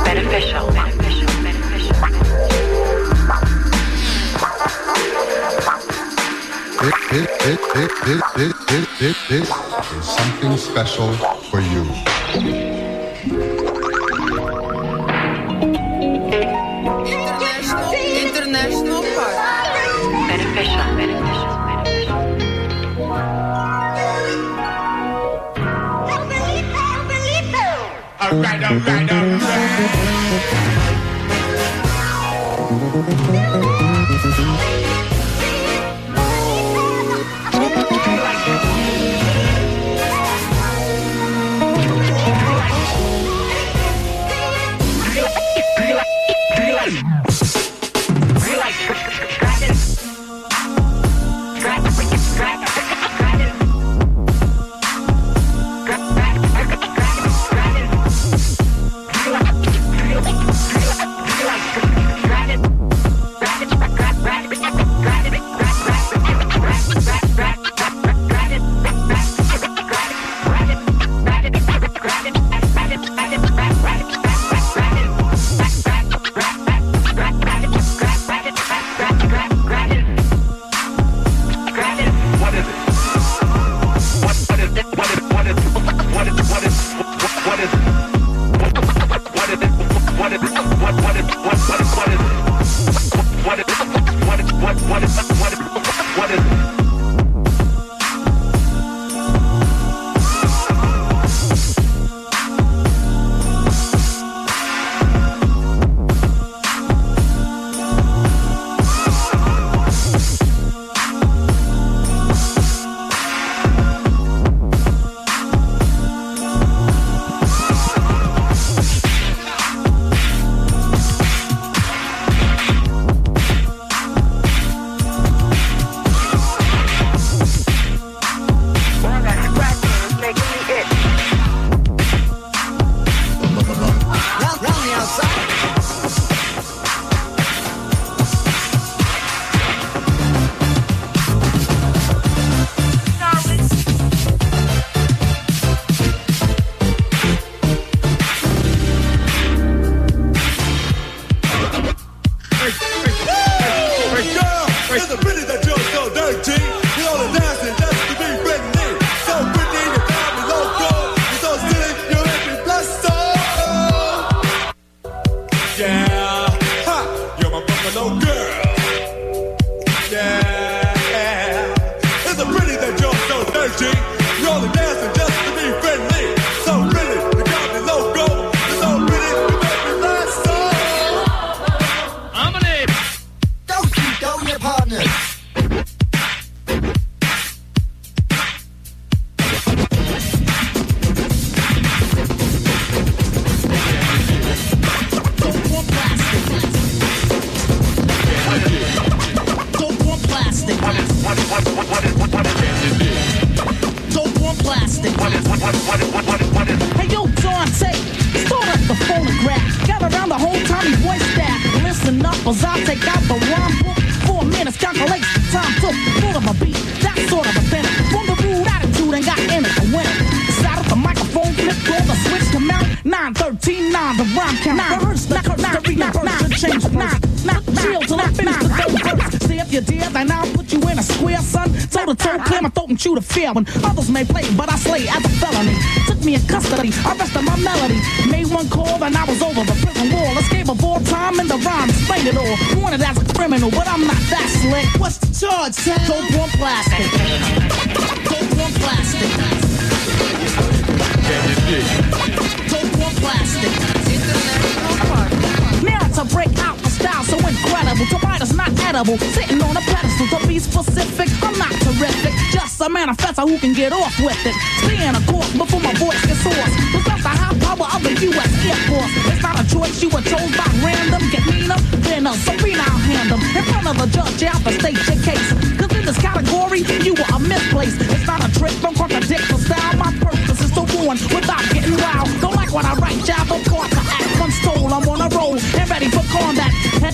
[0.03, 1.95] Beneficial, beneficial, beneficial.
[7.11, 9.47] this, this, this, this, this, this,
[9.91, 11.13] is something special
[11.51, 12.70] for you.
[28.31, 30.10] Alright, alright, alright.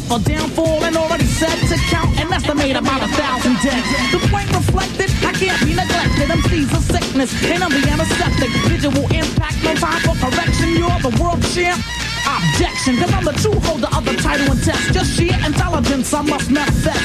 [0.08, 3.84] For downfall and already set to count and estimate about a thousand dead.
[4.12, 6.32] The point reflected, I can't be neglected.
[6.32, 8.50] I'm a sickness and I'm the antiseptic.
[8.72, 10.80] Visual impact, no time for correction.
[10.80, 11.84] You're the world champ.
[12.24, 14.94] Objection, cause I'm the true holder of the title and test.
[14.94, 17.04] Just sheer intelligence, I must manifest.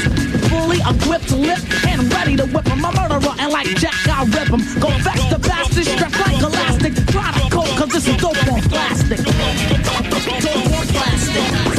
[0.50, 2.84] Fully equipped to lift and ready to whip 'em.
[2.84, 4.62] I'm a murderer and like Jack, I'll rip 'em.
[4.78, 6.94] Go back to bastard, strapped like elastic.
[7.10, 9.18] Try to cope, cause this is dope on plastic.
[9.24, 11.71] Dope on plastic.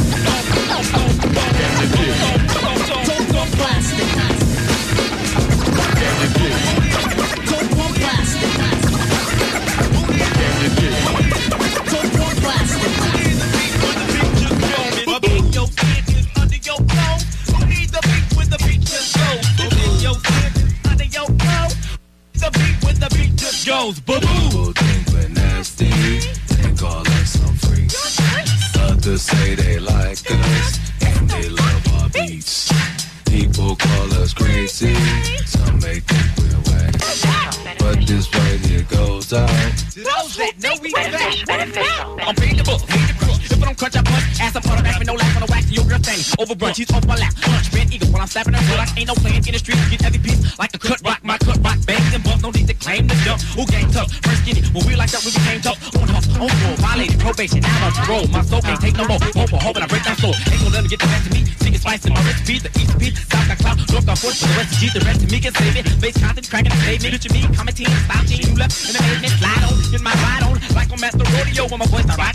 [46.54, 47.34] Over brunch, he's off my lap.
[47.42, 48.86] Punch, red eagle while I'm slapping her butt.
[48.94, 49.74] Ain't no playing in the street.
[49.90, 51.18] Get every piece like a cut rock.
[51.26, 52.42] My cut rock, bangs and bump.
[52.46, 53.42] No need to claim the jump.
[53.58, 54.06] Who game tough?
[54.22, 54.62] First skinny.
[54.70, 55.82] When we like that, we became tough.
[55.98, 56.76] On huff, on roll.
[56.78, 57.58] Violated probation.
[57.58, 58.26] Now I'm parole.
[58.30, 59.18] My soul can't take no more.
[59.34, 60.30] Hope for hope and I break down slow.
[60.30, 61.42] Ain't gonna let me get the best of me.
[61.42, 62.62] Chicken spice in my recipe.
[62.62, 63.14] The East Beat.
[63.18, 63.76] South got clout.
[63.90, 64.38] North got force.
[64.38, 64.82] For the rest of G.
[64.94, 65.86] The rest of me can save it.
[65.98, 67.18] Base content, cracking the pavement.
[67.18, 67.90] Picture me, commenting,
[68.30, 68.46] team.
[68.46, 69.34] You left in the pavement.
[69.42, 69.74] Slide on.
[69.90, 70.54] Get my ride on.
[70.70, 72.33] Like at the rodeo when my voice right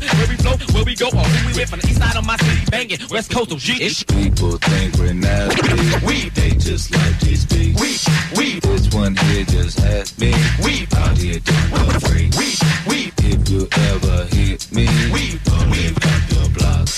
[0.00, 1.70] You don't need to know where we flow, where we go, or who we with.
[1.70, 2.98] From the east side of my city, banging.
[3.10, 3.78] West Coast oh, of G.
[4.06, 6.06] People think we're nasty.
[6.06, 7.80] We they just like these beats.
[7.80, 7.98] We
[8.36, 10.32] we this one here just had me.
[10.64, 12.30] We out here doing the free.
[12.38, 12.48] We
[12.88, 15.40] we if you ever hit me, we
[15.70, 16.88] we up your block.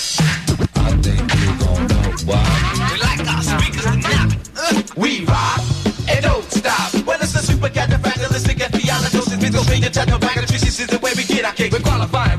[0.75, 2.45] I think you gon' know why.
[2.91, 4.31] We like our speakers to nap.
[4.57, 5.61] Uh, we rock
[6.09, 6.93] and don't stop.
[7.05, 9.37] Well, it's the super cat, the factoristic, and beyond the doses.
[9.37, 10.61] We go straight to check the back of the trees.
[10.61, 11.71] This is the way we get our cake.
[11.71, 12.37] We're qualifying,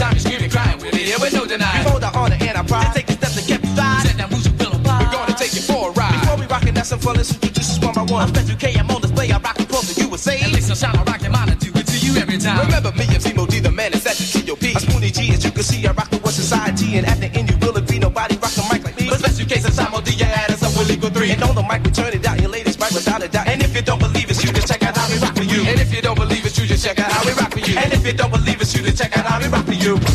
[0.00, 1.84] time you scream and crying, we're here with no denying.
[1.84, 4.08] Before the honor and our pride, take the steps to get stride.
[4.08, 5.04] Set that music bill apart.
[5.04, 6.16] We're gonna take you for a ride.
[6.24, 8.24] Before we rockin' that some fun, let's introduce us one by one.
[8.24, 9.28] I'm Special K, I'm on display.
[9.30, 10.40] I rock the pulse of USA.
[10.40, 12.64] At least I'll shine a rock and mine do it to you every time.
[12.64, 14.72] Remember me, MC Moe Dee, the man that's at the T.O.P.
[14.72, 16.96] A Spoonie Gee, as you can see, I rock the one society.
[16.96, 19.12] And at the end, you will agree, nobody rock the mic like me.
[19.12, 21.30] But special case, it's time, D, you add us up with legal three.
[21.32, 23.48] And on the mic, we turn it out, your ladies right without a doubt.
[23.52, 25.60] And if you don't believe us, you just check out how we rock for you.
[25.68, 27.49] And if you don't believe it, you just check out how we rock you.
[27.76, 30.09] And if you don't believe us, you just check out how we rock for you.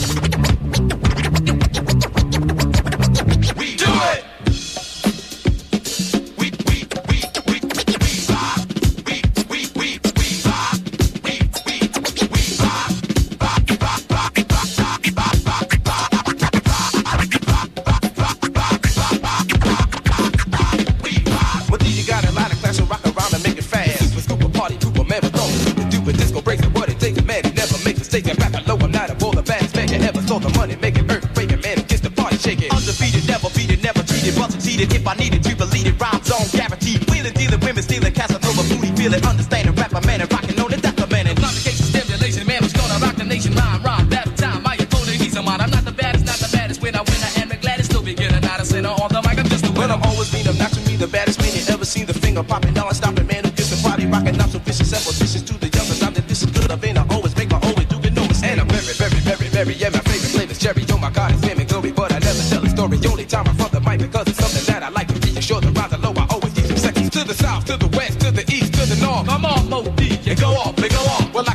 [51.96, 53.46] See the finger popping, now I stop it, man.
[53.46, 54.36] Who gets the body rocking?
[54.36, 56.02] I'm so vicious, ambitious to the youngest.
[56.02, 58.28] Not that this is good, I mean, I always make my own do you know
[58.44, 60.84] And I'm very, very, very, very, yeah, my favorite flavor's cherry.
[60.84, 63.00] Joe, my god, it's and glory, but I never tell a story.
[63.08, 65.72] Only time I front the mic because it's something that I like to reassure the
[65.72, 66.12] rise and low.
[66.20, 68.84] I always give some seconds to the south, to the west, to the east, to
[68.92, 69.32] the north.
[69.32, 71.32] I'm all D, yeah, go off, they go off.
[71.32, 71.55] Well, I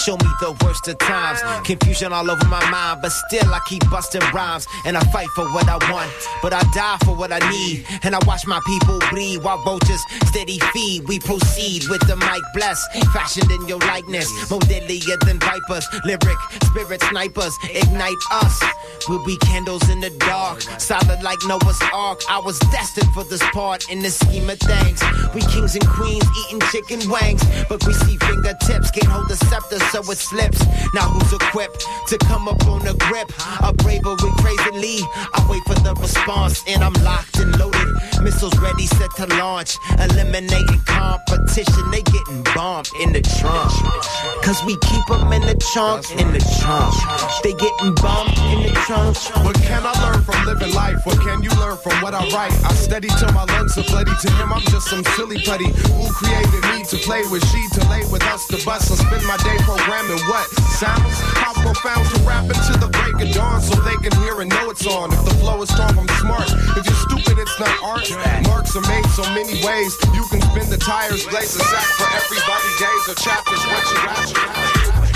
[0.00, 1.40] show me the worst of times.
[1.66, 4.66] Confusion all over my mind, but still I keep busting rhymes.
[4.86, 6.10] And I fight for what I want,
[6.42, 7.84] but I die for what I need.
[8.02, 11.06] And I watch my people bleed while vultures steady feed.
[11.06, 14.28] We proceed with the mic blessed, fashioned in your likeness.
[14.50, 18.58] More deadlier than vipers, lyric spirit snipers ignite us.
[19.08, 22.20] We'll be candles in the dark, solid like Noah's Ark.
[22.28, 25.02] I was destined for this part in the scheme of things.
[25.34, 29.78] We kings and queens eating chicken wings, but we see fingertips can't hold the scepter,
[29.90, 30.60] so it slips.
[30.94, 33.30] Now who's equipped to come up on the grip?
[33.62, 35.02] A bravery crazily.
[35.34, 37.88] I wait for the response, and I'm locked and loaded.
[38.22, 39.76] Missiles ready, set to launch.
[39.98, 43.70] Eliminating competition, they getting bombed in the trunk.
[44.44, 46.94] Cause we keep them in the trunk, in the trunk.
[47.42, 49.16] They getting bombed in the trunk.
[49.44, 51.04] What can I learn from living life?
[51.04, 52.54] What can you learn from what I write?
[52.64, 54.12] I steady till my lungs are bloody.
[54.22, 55.66] To him, I'm just some silly putty.
[55.66, 59.26] Who created me to play with she, to lay with us, to bust, I spend
[59.26, 60.46] my day programming what?
[60.76, 61.16] Sounds?
[61.40, 64.70] How profound to rap into the break of dawn so they can hear and know
[64.70, 65.12] it's on.
[65.12, 66.50] If the flow is strong, I'm smart.
[66.76, 68.10] If you're stupid, it's not art.
[68.46, 69.96] Marks are made so many ways.
[70.14, 72.68] You can spin the tires, blaze a sack for everybody.
[72.78, 75.09] Days or chapters, what you got.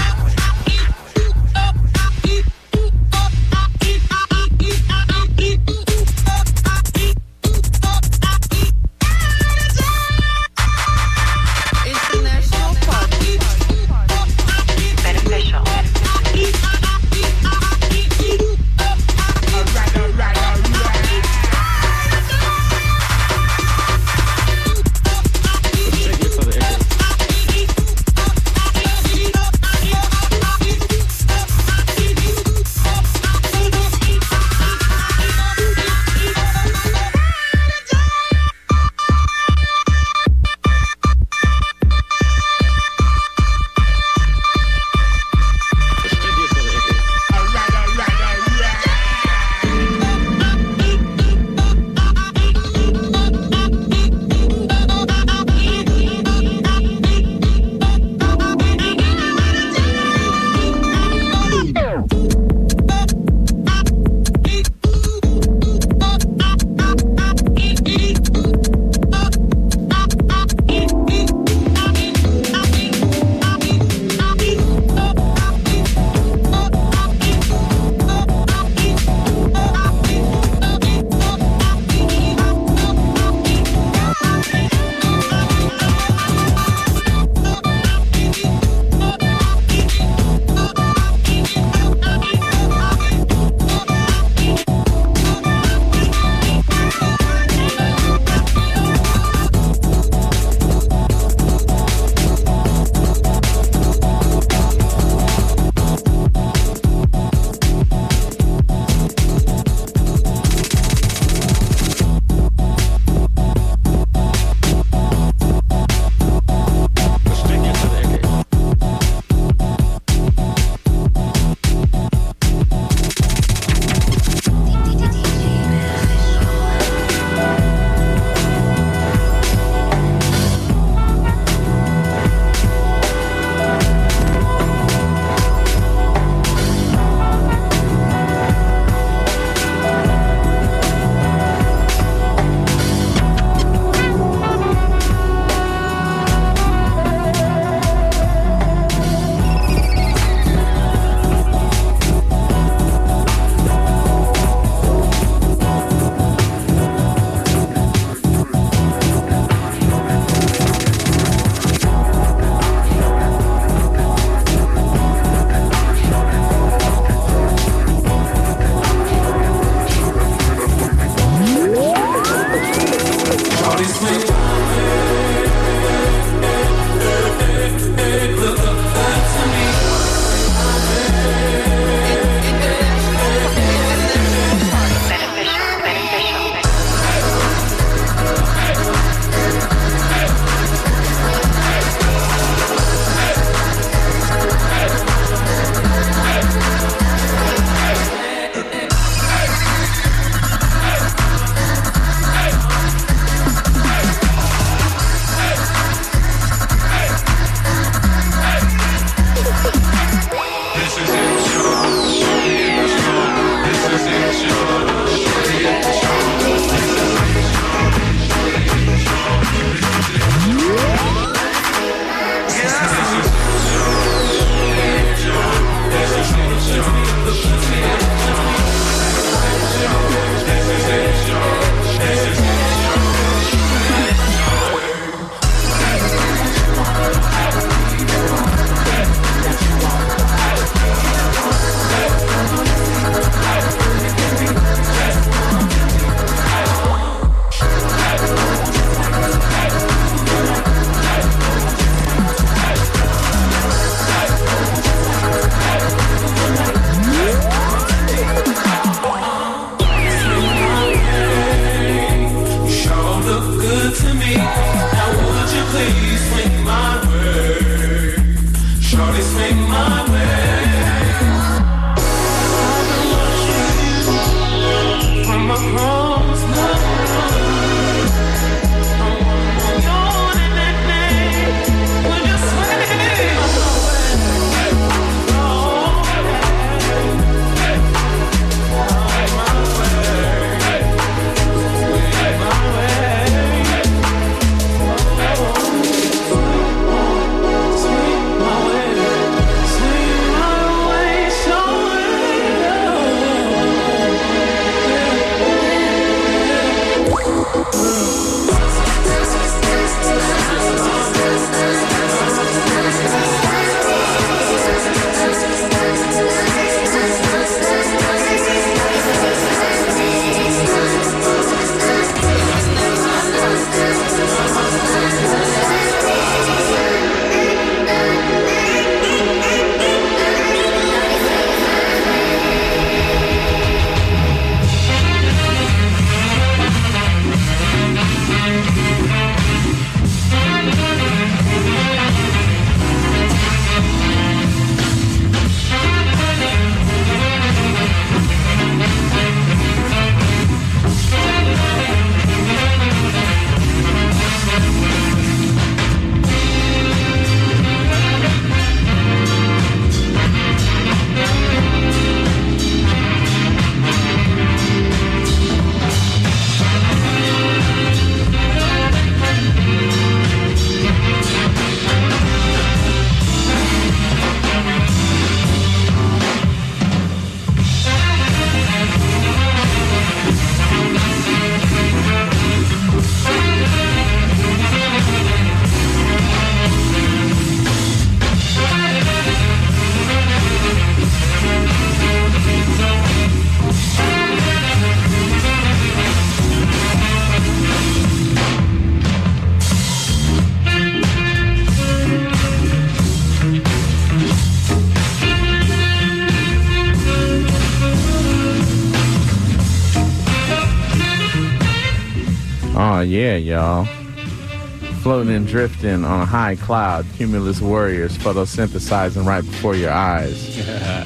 [415.24, 420.58] Floating and drifting on a high cloud, cumulus warriors photosynthesizing right before your eyes.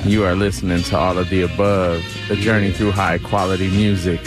[0.05, 4.19] you are listening to all of the above, the journey through high quality music.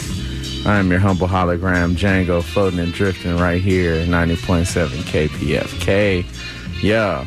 [0.64, 6.24] I am your humble hologram, Django, floating and drifting right here, 90.7 KPFK.
[6.82, 7.26] Yeah,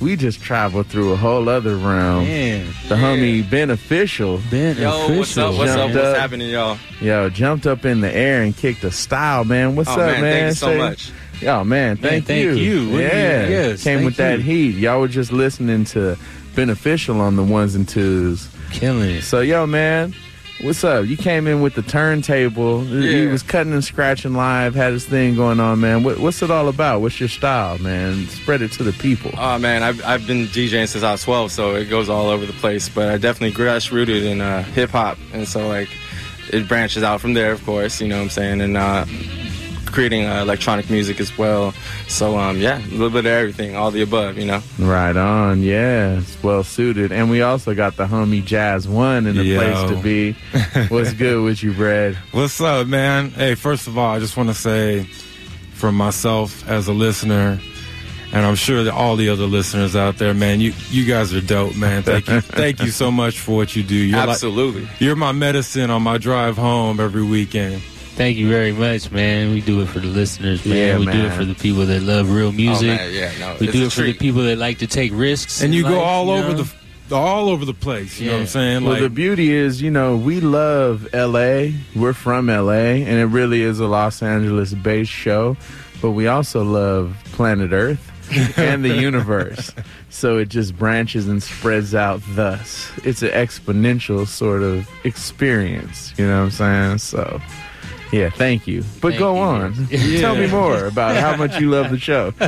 [0.00, 2.22] we just traveled through a whole other realm.
[2.26, 2.66] Man.
[2.88, 4.38] the homie Beneficial.
[4.52, 5.54] Yo, what's up?
[5.56, 5.78] What's up?
[5.90, 6.78] Jumped What's happening, y'all?
[7.00, 9.74] Yo, jumped up in the air and kicked a style, man.
[9.74, 10.32] What's Oh, up, man, man?
[10.32, 11.10] thank you so Say- much.
[11.40, 12.50] Yo, man, thank, thank you.
[12.50, 12.54] you.
[12.54, 12.60] Do
[12.92, 14.74] you- Yeah, yes, came thank with that heat.
[14.76, 16.16] Y'all were just listening to
[16.56, 18.48] Beneficial on the ones and twos.
[18.72, 19.22] Killing it.
[19.22, 20.12] So, yo, man,
[20.62, 21.06] what's up?
[21.06, 22.80] You came in with the turntable.
[22.80, 23.30] He Yeah.
[23.30, 26.02] was cutting and scratching live, had his thing going on, man.
[26.02, 27.00] What, what's it all about?
[27.00, 28.26] What's your style, man?
[28.26, 29.30] Spread it to the people.
[29.38, 32.44] Oh man, I've, I've been DJing since I was 12, so it goes all over
[32.44, 32.88] the place.
[32.88, 35.88] But I definitely grass rooted in uh, hip hop, and so like
[36.52, 38.00] it branches out from there, of course.
[38.00, 38.60] You know what I'm saying?
[38.62, 39.04] And uh,
[39.88, 41.72] creating uh, electronic music as well.
[42.08, 44.62] So um, yeah, a little bit of everything, all the above, you know.
[44.78, 49.36] Right on, yeah, it's well suited, and we also got the homie Jazz One in
[49.36, 49.58] the Yo.
[49.58, 50.32] place to be.
[50.88, 52.14] What's good with you, Brad?
[52.32, 53.30] What's up, man?
[53.30, 55.04] Hey, first of all, I just want to say,
[55.74, 57.60] from myself as a listener,
[58.32, 61.40] and I'm sure that all the other listeners out there, man, you you guys are
[61.40, 62.02] dope, man.
[62.02, 63.94] Thank you, thank you so much for what you do.
[63.94, 64.88] You're like- Absolutely.
[64.98, 67.82] you're my medicine on my drive home every weekend.
[68.18, 69.52] Thank you very much, man.
[69.52, 70.76] We do it for the listeners, man.
[70.76, 72.90] Yeah, we do it for the people that love real oh, music.
[72.90, 74.88] Oh, man, yeah, no, we it's do a it for the people that like to
[74.88, 75.62] take risks.
[75.62, 76.62] And in you go all you over know?
[76.64, 78.18] the all over the place.
[78.18, 78.82] You know what I'm saying?
[78.82, 81.68] Well, Like the beauty is, you know, we love LA.
[81.94, 85.56] We're from LA, and it really is a Los Angeles based show.
[86.02, 88.10] But we also love planet Earth
[88.58, 89.70] and the universe.
[90.10, 92.90] So it just branches and spreads out thus.
[93.04, 96.14] It's an exponential sort of experience.
[96.18, 96.98] You know what I'm saying?
[96.98, 97.40] So.
[98.10, 98.82] Yeah, thank you.
[99.02, 99.40] But Thank go you.
[99.40, 99.86] on.
[99.90, 100.20] Yeah.
[100.20, 102.32] Tell me more about how much you love the show.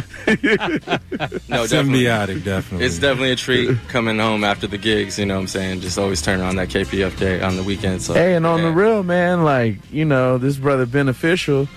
[1.51, 2.03] No, definitely.
[2.05, 2.87] Symbiotic, definitely.
[2.87, 5.19] It's definitely a treat coming home after the gigs.
[5.19, 5.81] You know what I'm saying?
[5.81, 8.03] Just always turn on that KPFK on the weekend.
[8.03, 11.69] So Hey, and on the real, man, like, you know, this brother beneficial,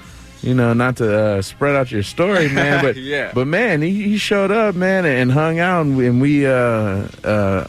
[0.42, 3.32] you know, not to uh, spread out your story, man, but Yeah.
[3.34, 7.08] but man, he, he showed up, man, and hung out, and we, and we uh,
[7.24, 7.68] uh,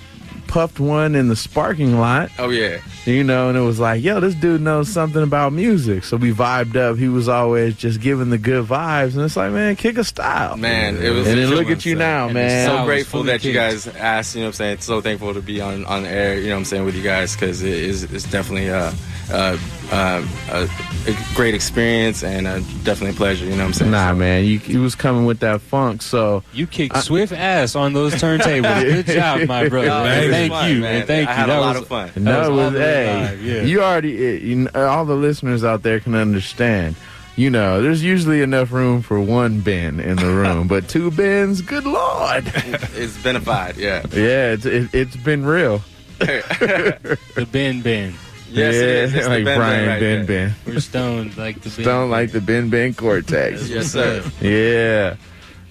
[0.55, 2.31] puffed one in the sparking lot.
[2.39, 2.78] Oh yeah.
[3.06, 6.05] You know, and it was like, yo, this dude knows something about music.
[6.05, 6.97] So we vibed up.
[6.97, 9.14] He was always just giving the good vibes.
[9.14, 10.56] And it's like, man, kick a style.
[10.56, 11.72] Man, it was And then look joy.
[11.72, 12.68] at you now, man.
[12.68, 14.36] So grateful that you guys asked.
[14.36, 14.78] You know what I'm saying?
[14.78, 16.39] So thankful to be on on air.
[16.39, 18.93] You know what I'm saying with you guys because it is it's definitely uh,
[19.31, 19.57] uh,
[19.93, 20.69] uh, a,
[21.11, 23.45] a great experience and uh, definitely a pleasure.
[23.45, 23.91] You know what I'm saying?
[23.91, 26.03] Nah, man, you, you was coming with that funk.
[26.03, 28.83] So You kicked swift ass on those turntables.
[29.05, 29.89] Good job, my brother.
[29.89, 30.31] No, man.
[30.31, 30.99] Thank fun, you, man.
[30.99, 31.07] man.
[31.07, 31.37] Thank I you.
[31.39, 32.11] had a That lot was- of fun.
[32.15, 33.63] that No, was it all was, hey, yeah.
[33.63, 36.97] you already, you know, all the listeners out there can understand.
[37.37, 41.63] You know, there's usually enough room for one bin in the room, but two bins,
[41.63, 42.45] good lord.
[42.55, 43.77] it's been a benefied.
[43.77, 44.05] Yeah.
[44.13, 45.83] Yeah, it's, it, it's been real.
[46.21, 48.15] the bin Ben.
[48.55, 49.14] Yes, it is.
[49.14, 50.48] It's like Ben Ben Brian right Ben there.
[50.48, 50.55] Ben.
[50.74, 51.85] We're stoned like the Ben.
[51.85, 53.68] Stone like the Ben Ben Cortex.
[53.68, 54.22] Yes, sir.
[54.40, 55.16] Yeah.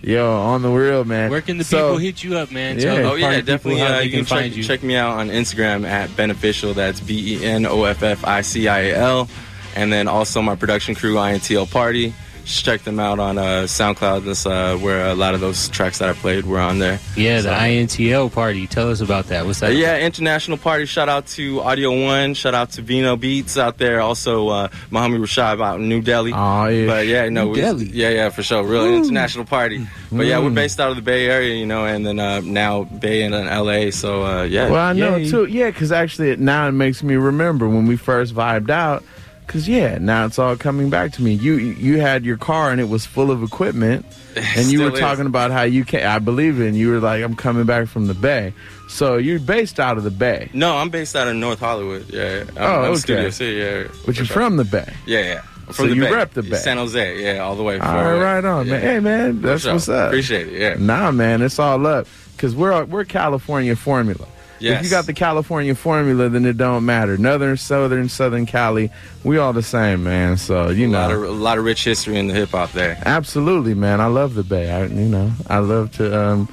[0.02, 1.32] Yo, on the real, man.
[1.32, 2.78] Where can the So- people hit you up, man?
[2.78, 2.96] Yeah.
[2.96, 3.80] the Oh yeah, party people definitely.
[3.80, 4.64] how Uh, they you can find check, you.
[4.64, 6.74] check me out on Instagram at beneficial.
[6.74, 9.30] That's B E N O F F I C I A L,
[9.78, 12.14] and then also my production crew INTL Party.
[12.46, 14.26] Just check them out on uh, SoundCloud.
[14.26, 17.00] That's uh, where a lot of those tracks that I played were on there.
[17.16, 18.68] Yeah, the So- INTL party.
[18.68, 19.46] Tell us about that.
[19.46, 19.76] What's Uh, that?
[19.76, 20.86] yeah, international party.
[20.86, 22.34] Shout out to Audio One.
[22.34, 24.02] Shout out to Vino Beats out there.
[24.02, 26.34] Also, uh, Muhammad Rashad out in New Delhi.
[26.34, 27.86] Oh yeah, But yeah, no, New Delhi.
[27.94, 28.62] yeah, yeah, for sure.
[28.64, 29.88] Real international party.
[30.12, 32.84] But yeah, we're based out of the Bay Area, you know, and then uh, now
[32.84, 33.90] Bay and then LA.
[33.92, 34.70] So uh, yeah.
[34.70, 35.30] Well, I know Yay.
[35.30, 35.46] too.
[35.46, 39.02] Yeah, because actually now it makes me remember when we first vibed out.
[39.46, 41.34] Because yeah, now it's all coming back to me.
[41.34, 44.06] You you had your car and it was full of equipment,
[44.36, 45.00] and you were is.
[45.00, 46.04] talking about how you can.
[46.06, 46.68] I believe it.
[46.68, 48.54] And you were like, I'm coming back from the Bay.
[48.90, 52.06] So you're based out of the Bay, No, I'm based out of North Hollywood.
[52.14, 52.44] Yeah.
[52.50, 52.96] I'm, Oh, I'm okay.
[53.00, 53.58] Studio City.
[53.58, 53.88] Yeah.
[54.06, 54.94] but you're from the Bay.
[55.08, 55.42] Yeah, yeah.
[55.66, 56.12] I'm So from the you Bay.
[56.12, 56.58] rep the Bay.
[56.58, 57.24] San Jose.
[57.24, 57.80] Yeah, all the way.
[57.80, 58.82] All right, right on, man.
[58.82, 58.92] Yeah.
[58.92, 59.74] Hey, man, that's sure.
[59.74, 60.08] what's up.
[60.10, 60.60] Appreciate it.
[60.60, 60.76] Yeah.
[60.78, 62.06] Nah, man, it's all up.
[62.38, 64.28] Cause we're we're California formula.
[64.72, 67.18] If you got the California formula, then it don't matter.
[67.18, 68.90] Northern, Southern, Southern Cali,
[69.24, 70.38] we all the same, man.
[70.38, 72.72] So you A know, lot of a lot of rich history in the hip hop
[72.72, 72.98] there.
[73.06, 74.00] absolutely, man.
[74.02, 74.72] I love the Bay.
[74.72, 76.48] I, you know, I love to um,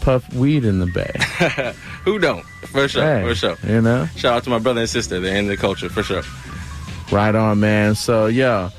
[0.00, 1.72] puff weed in the Bay.
[2.04, 2.44] Who don't?
[2.66, 3.02] For sure.
[3.02, 3.56] Hey, For sure.
[3.66, 5.20] You know, Shout out to my brother and sister.
[5.20, 6.22] They're in the culture for sure.
[7.10, 7.94] right on, man.
[7.94, 8.70] So yeah.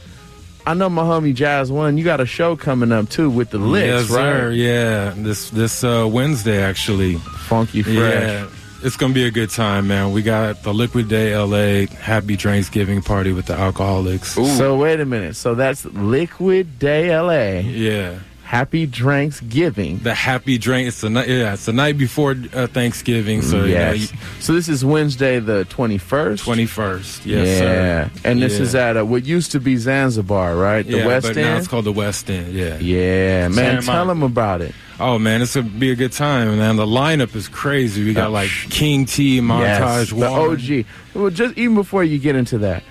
[0.68, 1.96] I know my homie Jazz One.
[1.96, 4.32] You got a show coming up too with the Liks, yes, right?
[4.34, 4.52] sir.
[4.52, 7.16] Yeah, this this uh, Wednesday actually.
[7.48, 7.96] Funky fresh.
[7.96, 8.48] Yeah,
[8.84, 10.12] it's gonna be a good time, man.
[10.12, 14.36] We got the Liquid Day LA Happy Thanksgiving party with the Alkaholiks.
[14.58, 15.36] So wait a minute.
[15.36, 17.60] So that's Liquid Day LA.
[17.62, 18.20] Yeah.
[18.44, 19.98] Happy Drinks Giving.
[19.98, 20.88] The happy drink.
[20.88, 21.28] It's the night.
[21.28, 23.42] Yeah, it's the night before uh, Thanksgiving.
[23.42, 24.12] So yes.
[24.14, 26.44] yeah, so this is Wednesday the twenty first.
[26.44, 27.26] twenty first.
[27.26, 27.58] Yes, yeah.
[27.58, 28.12] sir.
[28.24, 28.62] And this Yeah.
[28.62, 30.86] is at uh, what used to be Zanzibar, right?
[30.86, 31.48] The yeah, West but End.
[31.48, 32.54] now it's called the West End.
[32.54, 32.78] Yeah.
[32.78, 33.82] yeah, man.
[33.82, 34.08] Santa Tell Monica.
[34.10, 34.76] them about it.
[35.00, 36.78] Oh man, it's gonna be a good time, man.
[36.78, 38.04] The lineup is crazy.
[38.06, 40.86] We got oh, like King T, Montage yes, the OG.
[41.14, 42.84] Well, just even before you get into that,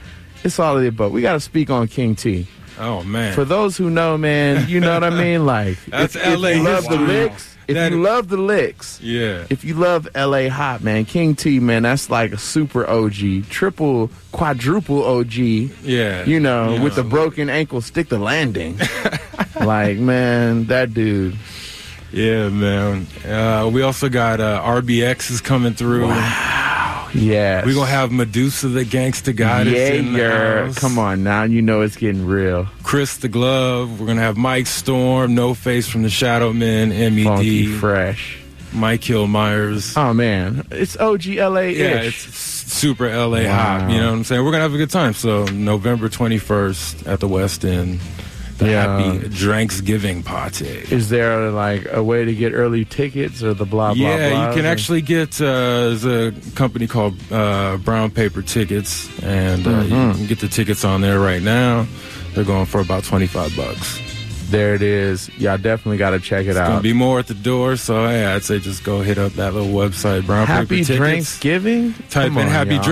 [0.43, 1.13] it's all of the above.
[1.13, 2.47] We got to speak on King T.
[2.79, 3.35] Oh man.
[3.35, 5.47] For those who know, man, you know what I mean.
[5.55, 9.01] Like, That's if, if LA you love the Liks, if That- you love the Liks,
[9.01, 9.47] Yeah.
[9.49, 14.11] If you love LA hot, man, King T, man, that's like a super OG, triple,
[14.33, 15.35] quadruple OG.
[15.35, 16.25] Yeah.
[16.25, 18.79] You know, You with the broken ankle, stick the landing.
[19.61, 21.37] like, man, that dude.
[22.15, 23.07] Yeah, man.
[23.27, 26.07] Uh, we also got uh, RBX is coming through.
[26.09, 27.09] Wow.
[27.13, 27.65] Yes.
[27.65, 30.79] We're gonna have Medusa the Gangsta Goddess yeah, in the house.
[30.79, 32.67] Come on now, you know it's getting real.
[32.83, 34.01] Chris the Glove.
[34.01, 38.39] We're gonna have Mike Storm, No Face from the Shadow Men, MED, Funky fresh.
[38.73, 39.97] Mike Hill Myers.
[39.97, 41.79] Oh man, it's OGLA ish.
[41.79, 43.55] Yeah, it's super LA Wow.
[43.81, 43.91] hot.
[43.93, 44.45] You know what I'm saying?
[44.45, 45.15] We're gonna have a good time.
[45.15, 48.01] So November 21st at the West End,
[48.59, 48.99] the Yeah.
[49.01, 50.67] Happy Drinksgiving Party.
[50.91, 54.49] Is there like a way to get early tickets or the blah blah yeah, blah?
[54.49, 55.41] you can actually get.
[55.41, 60.09] Uh, there's a company called uh, Brown Paper Tickets, and uh, Mhm.
[60.09, 61.87] you can get the tickets on there right now.
[62.35, 64.01] They're going for about 25 bucks.
[64.51, 65.29] There it is.
[65.39, 66.69] Y'all definitely got to check it It's out.
[66.69, 69.55] gonna be more at the door, so yeah, I'd say just go hit up that
[69.55, 70.99] little website, Brown Happy Paper Tickets.
[70.99, 71.95] Thanksgiving.
[72.11, 72.85] Type Come in on, Happy y'all.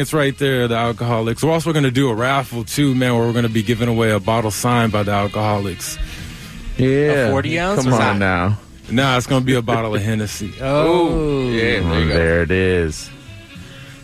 [0.00, 1.42] It's right there, the Alkaholiks.
[1.42, 3.88] We're also going to do a raffle too, man, where we're going to be giving
[3.88, 5.98] away a bottle signed by the Alkaholiks.
[6.78, 7.28] Yeah.
[7.28, 8.18] A 40 ounce Come on not?
[8.18, 8.58] now.
[8.90, 10.52] Nah, it's going to be a bottle of Hennessy.
[10.60, 13.08] Oh, yeah, there, it is.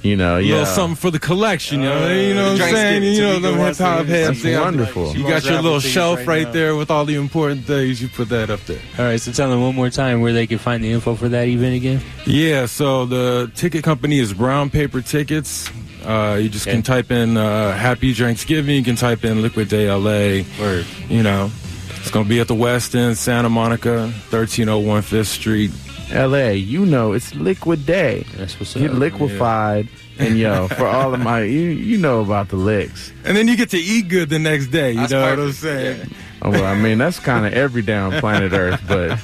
[0.07, 0.51] You know, A yeah.
[0.53, 2.09] little something for the collection, you know.
[2.13, 3.03] you know what I'm saying?
[3.03, 4.29] You know, them hip hop heads.
[4.29, 5.17] That's they got- wonderful.
[5.17, 8.01] You got your little shelf right, right there with all the important things.
[8.01, 8.81] You put that up there.
[8.99, 11.29] All right, so tell them one more time where they can find the info for
[11.29, 12.01] that event again.
[12.27, 15.69] Yeah, so the ticket company is Brown Paper Tickets.
[16.05, 16.77] Uh, you just Okay.
[16.77, 18.77] can type in uh, Happy Thanksgiving.
[18.77, 20.45] You can type in Liquid Day LA.
[20.61, 20.87] Word.
[21.09, 21.51] You know,
[21.99, 25.73] it's going to be at the West End, Santa Monica, 1301 Fifth Street.
[26.13, 28.25] LA, you know it's liquid day.
[28.37, 28.99] That's what's Get up.
[28.99, 29.89] liquefied.
[30.19, 33.13] And yo, for all of my you you know about the Liks.
[33.25, 34.93] And then you get to eat good the next day.
[34.93, 35.59] You That's know what I'm perfect.
[35.59, 36.11] saying?
[36.43, 39.19] Oh, well, I mean that's kind of every day on planet Earth, but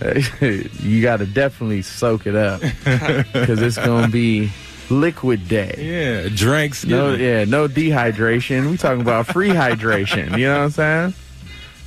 [0.82, 4.50] you got to definitely soak it up because it's gonna be
[4.90, 5.74] liquid day.
[5.78, 6.84] Yeah, drinks.
[6.84, 8.70] No, yeah, no dehydration.
[8.70, 10.36] We talking about free hydration.
[10.38, 11.14] You know what I'm saying?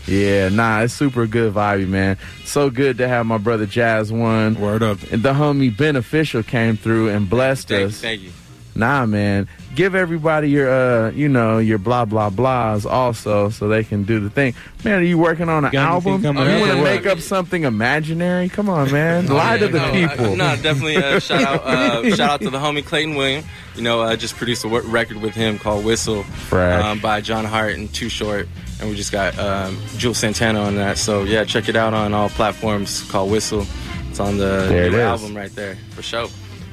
[0.07, 2.18] Yeah, nah, it's super good vibey, man.
[2.45, 4.60] So good to have my brother Jazz one.
[4.60, 4.98] Word up.
[5.11, 8.02] And the homie Beneficial came through and blessed Thank you, us.
[8.02, 8.32] thank you.
[8.73, 9.48] Nah, man.
[9.76, 14.19] Give everybody your, uh, you know, your blah blah blahs also, so they can do
[14.22, 14.53] the thing.
[14.84, 16.22] Man, are you working on an album?
[16.22, 18.48] coming you up want to make up something imaginary?
[18.49, 19.28] Come on, man.
[19.28, 20.26] Lie to the no, people.
[20.26, 20.98] I- no, definitely.
[20.98, 23.44] Uh, shout out, uh, shout out to the homie Clayton William.
[23.76, 26.84] You know, I just produced a record with him called Whistle Fresh.
[26.84, 28.48] um, by John Hart and Too Short,
[28.82, 30.98] and we just got um, Juelz Santana on that.
[30.98, 33.66] So yeah, check it out on all platforms called Whistle.
[34.10, 35.02] It's on the There new is.
[35.03, 36.28] album right there for sure.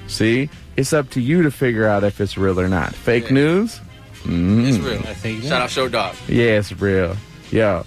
[0.08, 2.94] See, it's up to you to figure out if it's real or not.
[2.94, 3.80] Fake news?
[4.24, 4.66] Mm.
[4.68, 5.40] It's real.
[5.42, 6.16] Shout out Show Dog.
[6.26, 7.16] Yeah, it's real.
[7.50, 7.84] Yo,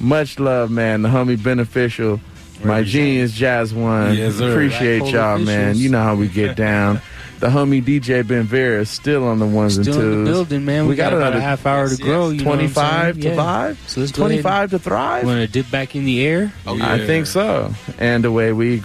[0.00, 1.02] much love, man.
[1.02, 2.20] The homie beneficial,
[2.62, 4.14] my genius jazz one.
[4.16, 4.50] Yes, sir.
[4.52, 5.76] Appreciate Black y'all, man.
[5.76, 7.00] You know how we get down.
[7.44, 10.26] The homie DJ Ben Vera is still on the ones Still and in twos.
[10.26, 10.86] the building, man.
[10.86, 12.30] We, got, about another a half hour to yes, grow.
[12.30, 13.34] You know what I'm 25 to Yeah.
[13.34, 13.78] live.
[13.86, 15.26] So let's go ahead 25 to thrive.
[15.26, 16.54] Want to dip back in the air?
[16.66, 17.74] Oh, I think so.
[17.98, 18.78] And away we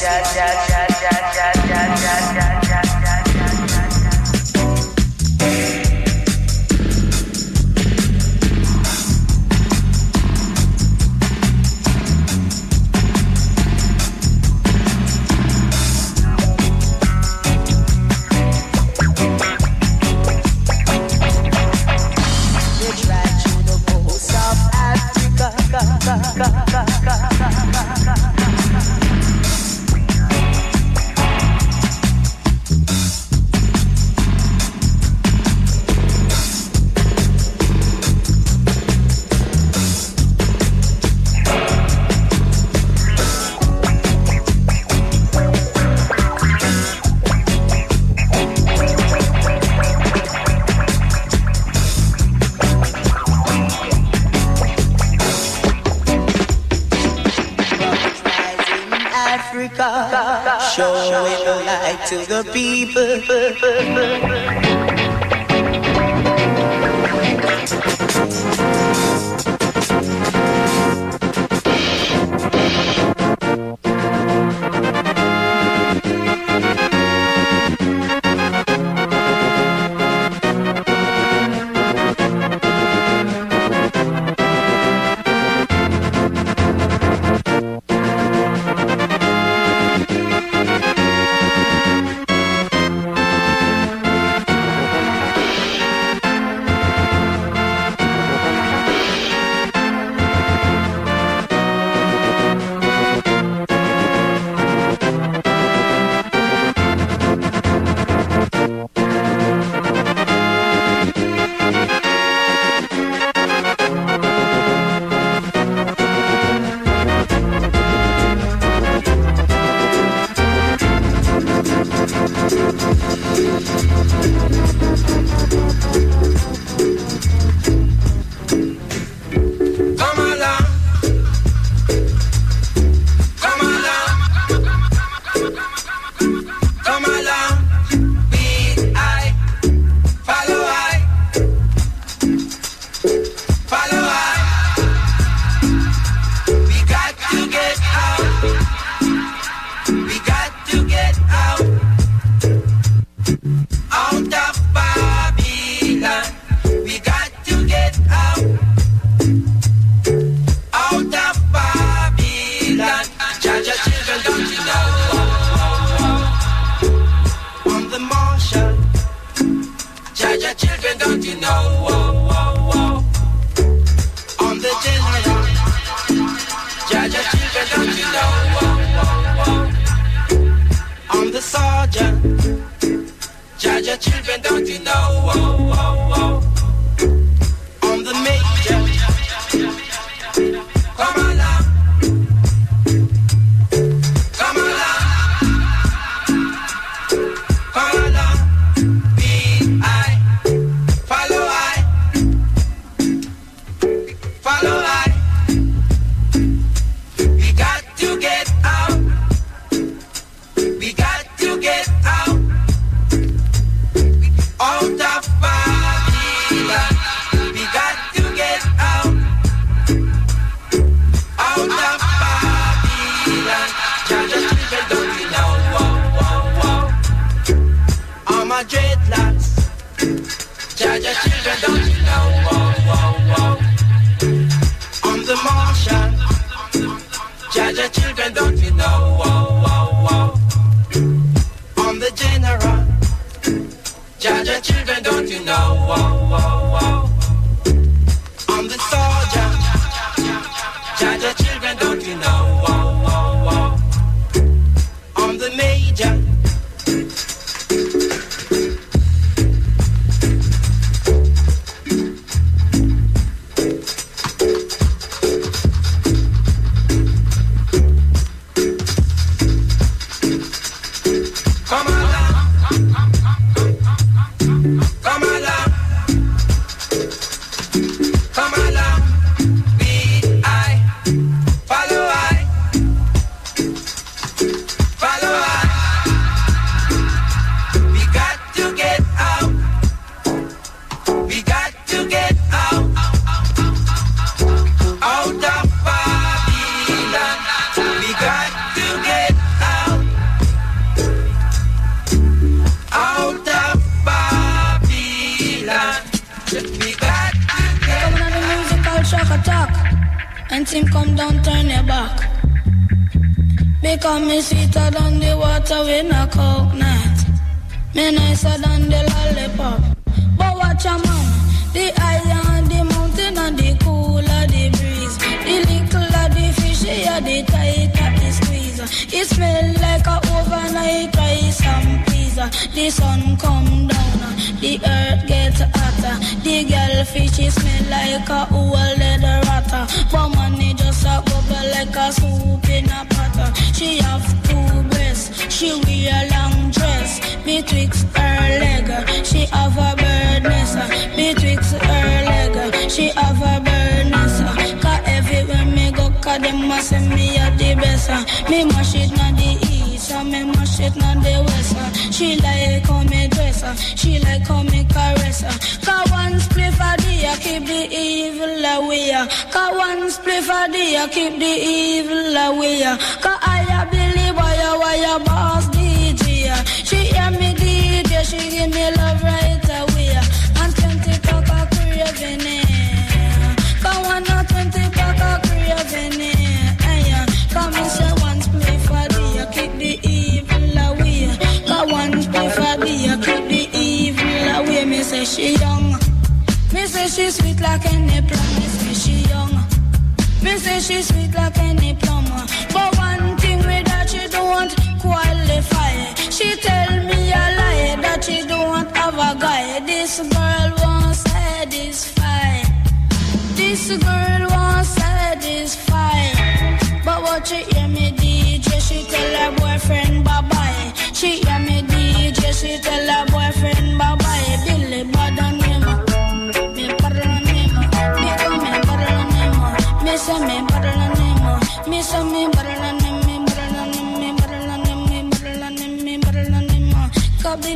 [0.00, 0.58] go.
[2.38, 2.57] They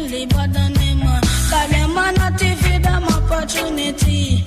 [0.03, 1.01] friendly, but the name
[1.51, 4.45] Cause them a not feed them opportunity.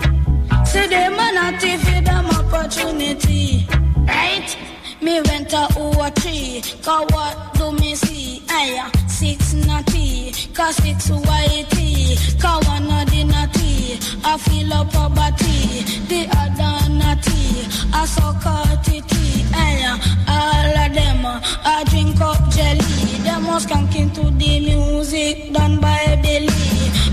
[0.65, 3.67] See them a not feed them opportunity.
[4.07, 4.57] Right?
[5.01, 6.61] Me went to over three.
[6.81, 8.43] Cause what do me see?
[8.49, 10.31] Aye, six naughty.
[10.53, 12.41] Cause six whitey.
[12.41, 13.99] Cause one of the naughty.
[14.23, 15.83] I feel up poverty.
[16.09, 17.67] The other naughty.
[17.93, 19.45] I suck out tea.
[19.53, 21.25] Aye, all of them.
[21.25, 22.94] Uh, I drink up jelly.
[23.35, 26.47] Them was skanking to the music done by Billy.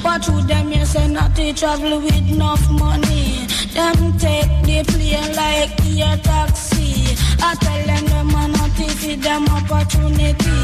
[0.05, 3.49] But through them you say not to travel with enough money.
[3.75, 7.17] Them take the plane like a taxi.
[7.43, 10.59] I tell them them are not to feed them opportunity.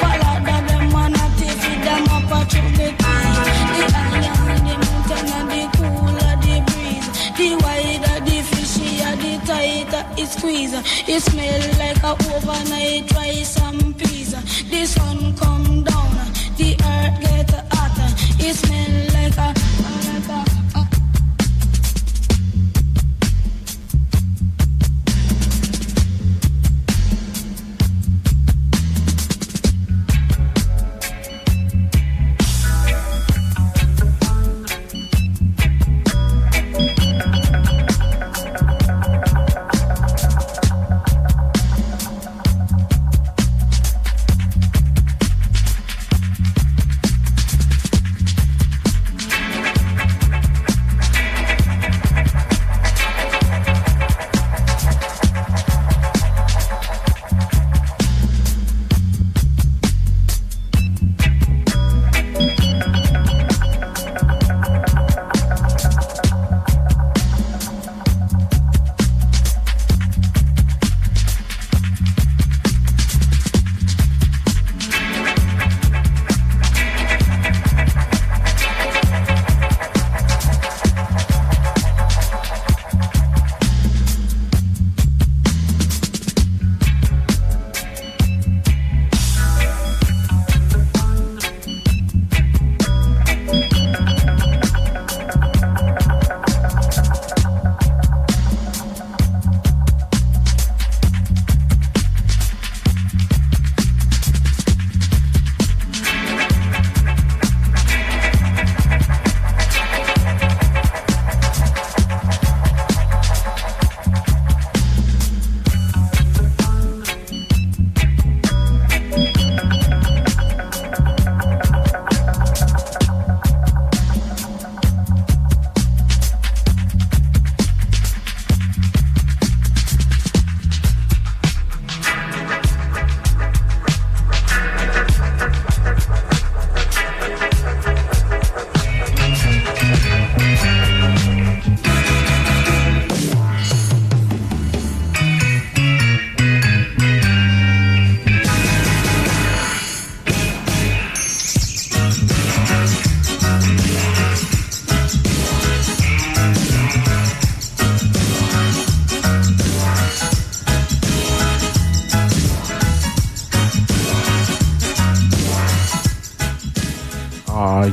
[0.00, 2.96] Follow that them are not to feed them opportunity.
[3.76, 7.08] The iron, the mountain, and the cool of the breeze.
[7.36, 7.91] The wire
[9.46, 10.74] tighter, it squeeze.
[11.08, 14.40] It smell like a overnight dry and pizza.
[14.70, 16.14] The sun come down,
[16.56, 18.10] the earth get hotter.
[18.38, 20.01] It smell like a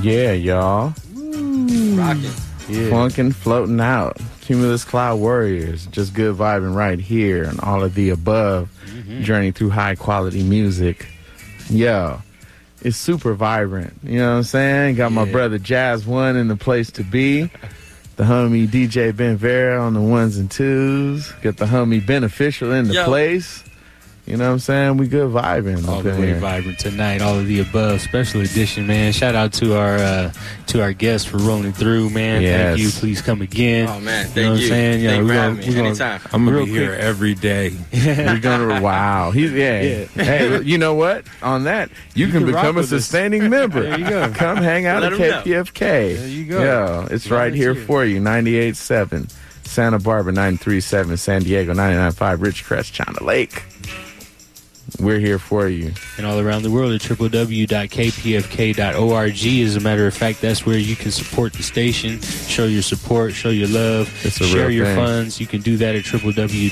[0.02, 0.94] yeah, y'all.
[1.16, 2.32] Rocking.
[2.68, 2.90] Yeah.
[2.90, 4.18] Funkin' floating out.
[4.42, 5.86] Cumulus Cloud Warriors.
[5.88, 8.70] Just good vibing right here and all of the above.
[8.88, 9.22] Mm-hmm.
[9.24, 11.08] Journey through high quality music.
[11.70, 12.22] Yo.
[12.82, 13.94] It's super vibrant.
[14.04, 14.96] You know what I'm saying?
[14.96, 17.50] Got my brother Jazz One in the place to be.
[18.16, 21.32] The homie DJ Ben Vera on the ones and twos.
[21.42, 23.06] Got the homie Beneficial in the Yo.
[23.06, 23.64] place.
[24.30, 24.98] You know what I'm saying?
[24.98, 25.88] We good vibing.
[25.88, 26.36] All up the way here.
[26.36, 29.12] vibrant tonight, all of the above, special edition, man.
[29.12, 30.32] Shout out to our uh,
[30.68, 32.44] to our guests for rolling through, man.
[32.44, 32.68] Yes.
[32.78, 32.90] Thank you.
[32.92, 33.90] Please come again.
[33.90, 34.66] Oh, man, you thank know what you.
[34.66, 35.04] I'm saying?
[35.04, 36.22] Thank you we're gonna- we're gonna- Anytime.
[36.32, 37.72] I'm gonna real be here every day.
[37.92, 39.32] We're gonna wow.
[39.32, 39.82] He's yeah.
[39.82, 40.06] Yeah.
[40.24, 41.26] Hey, you know what?
[41.42, 43.04] On that, you, can, can become a with us.
[43.06, 43.82] sustaining member.
[43.82, 44.30] There you go.
[44.32, 45.42] Come hang out Let at 'em know.
[45.64, 46.16] KPFK.
[46.18, 46.64] There you go.
[46.64, 47.88] Yeah, it's right here Volunteer.
[47.88, 48.22] for you.
[48.22, 49.32] 98.7
[49.64, 53.64] Santa Barbara, 93.7 San Diego, 99.5 Ridgecrest, China Lake.
[55.00, 55.92] We're here for you.
[56.18, 57.70] and all around the world at www.kpfk.org.
[59.66, 63.34] As a matter of fact, that's where you can support the station, show your support,
[63.34, 64.96] show your love, share your thing.
[64.96, 65.40] funds.
[65.40, 66.70] You can do that at www.kpfk.org.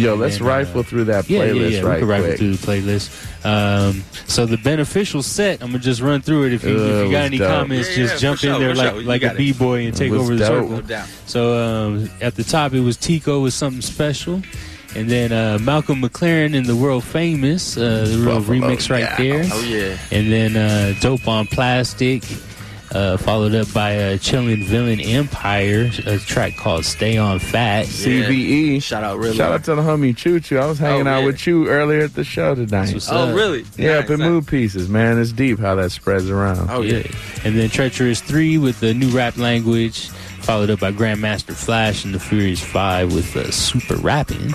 [0.00, 1.80] Yo, let's And, uh, rifle through that playlist yeah, yeah.
[1.82, 2.38] right we can rifle quick.
[2.38, 3.28] through the playlist.
[3.44, 6.52] Um, so the beneficial set, I'm gonna just run through it.
[6.52, 7.48] If you, Uh, if you got any dope.
[7.50, 9.00] comments, Yeah, just yeah, jump for in sure, there like sure.
[9.00, 9.38] You like a got it.
[9.38, 10.86] b boy and take was over the dope.
[10.86, 11.04] circle.
[11.26, 14.42] So um, at the top, it was Tico with something special.
[14.94, 19.08] And then uh, Malcolm McLaren in the world famous, uh, the real Buffalo remix right
[19.16, 19.16] Gal.
[19.18, 19.44] there.
[19.52, 19.96] Oh, yeah.
[20.10, 22.22] And then uh, Dope on Plastic,
[22.94, 27.86] uh, followed up by uh, Chillin' Villain Empire, a track called Stay on Fat.
[27.86, 28.82] CVE.
[28.82, 29.34] Shout out, really.
[29.34, 30.58] Shout out to the homie Choo Choo.
[30.58, 31.26] I was hanging Oh, out yeah.
[31.26, 32.94] with you earlier at the show tonight.
[33.10, 33.34] Oh, up.
[33.34, 33.64] really?
[33.78, 34.28] Yeah, Nice, up in nice.
[34.28, 35.18] mood pieces, man.
[35.18, 36.68] It's deep how that spreads around.
[36.70, 37.02] Oh, yeah.
[37.44, 40.10] And then Treacherous 3 with the new rap language,
[40.42, 44.52] followed up by Grandmaster Flash and the Furious 5 with uh, super rapping.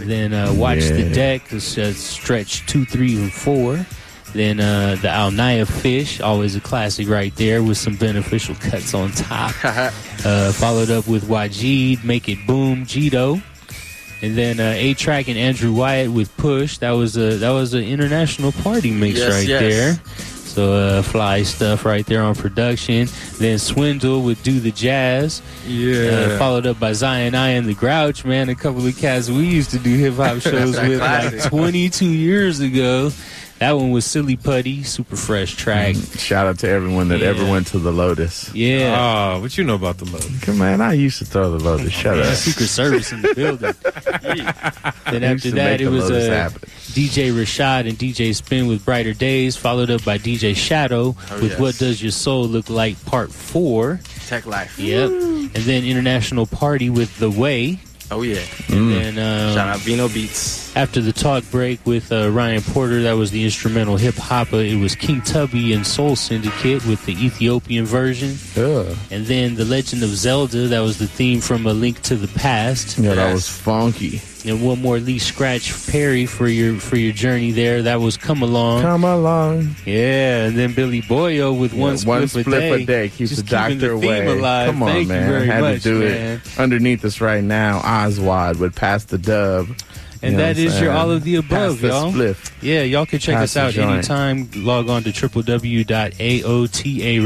[0.00, 3.86] And then uh, Watch the Deck, it's, uh, stretch 2, 3, and 4.
[4.32, 9.10] Then uh, the Alnaya Fish, always a classic right there with some beneficial cuts on
[9.12, 9.52] top.
[9.64, 13.42] uh, followed up with Wajid, Make It Boom, Jito.
[14.22, 16.78] And then uh, A-Trak and Andrew Wyatt with Push.
[16.78, 19.60] That was a that was an international party mix Yes, right yes.
[19.60, 20.35] there.
[20.56, 23.08] So uh, fly stuff right there on production.
[23.34, 25.42] Then Swindle would Do the Jazz.
[25.66, 26.08] Yeah.
[26.08, 28.48] Uh, followed up by Zion I and the Grouch, man.
[28.48, 32.60] A couple of cats we used to do hip hop shows with like 22 years
[32.60, 33.10] ago.
[33.58, 35.96] That one was Silly Putty, super fresh track.
[36.18, 38.54] Shout out to everyone that ever went to the Lotus.
[38.54, 39.34] Yeah.
[39.36, 40.40] Oh, what you know about the Lotus?
[40.44, 41.90] Come on, I used to throw the Lotus.
[41.92, 42.34] Shut up.
[42.34, 43.72] Secret Service in the building.
[45.10, 46.50] then after that, it was Lotus uh.
[46.92, 51.52] DJ Rashad and DJ Spinn with Brighter Days, followed up by DJ Shadow Oh, with
[51.52, 51.60] yes.
[51.60, 54.00] What Does Your Soul Look Like Part 4.
[54.26, 54.78] Tech Life.
[54.78, 55.10] Yep.
[55.10, 57.78] And then International Party with The Way.
[58.10, 58.42] Oh, yeah.
[58.68, 60.74] And then um, Shout out Vino Beats.
[60.76, 64.60] after the talk break with uh, Ryan Porter, that was the instrumental hip hopper.
[64.60, 68.36] It was King Tubby and Soul Syndicate with the Ethiopian version.
[68.56, 68.96] Ugh.
[69.10, 72.28] And then The Legend of Zelda, that was the theme from A Link to the
[72.28, 72.96] Past.
[72.98, 74.20] Yeah, that was funky.
[74.46, 77.82] And one more Lee Scratch Perry for your for your journey there.
[77.82, 78.80] That was Come Along.
[78.82, 79.74] Come along.
[79.84, 82.82] Yeah, and then Billy Boyo with one Yeah, spliff, one a, spliff day.
[82.82, 84.26] a day keeps Just the doctor the away.
[84.26, 84.66] alive.
[84.70, 85.22] Come on, Thank man.
[85.26, 86.40] You very Had much, to do man.
[86.44, 87.78] it underneath us right now.
[87.78, 89.66] Oswald would pass the dub.
[90.22, 92.12] And You know that is your all of the above, y'all.
[92.12, 92.52] spliff.
[92.62, 94.48] Yeah, y'all can check Pass us out anytime.
[94.56, 96.06] Log on to www.aota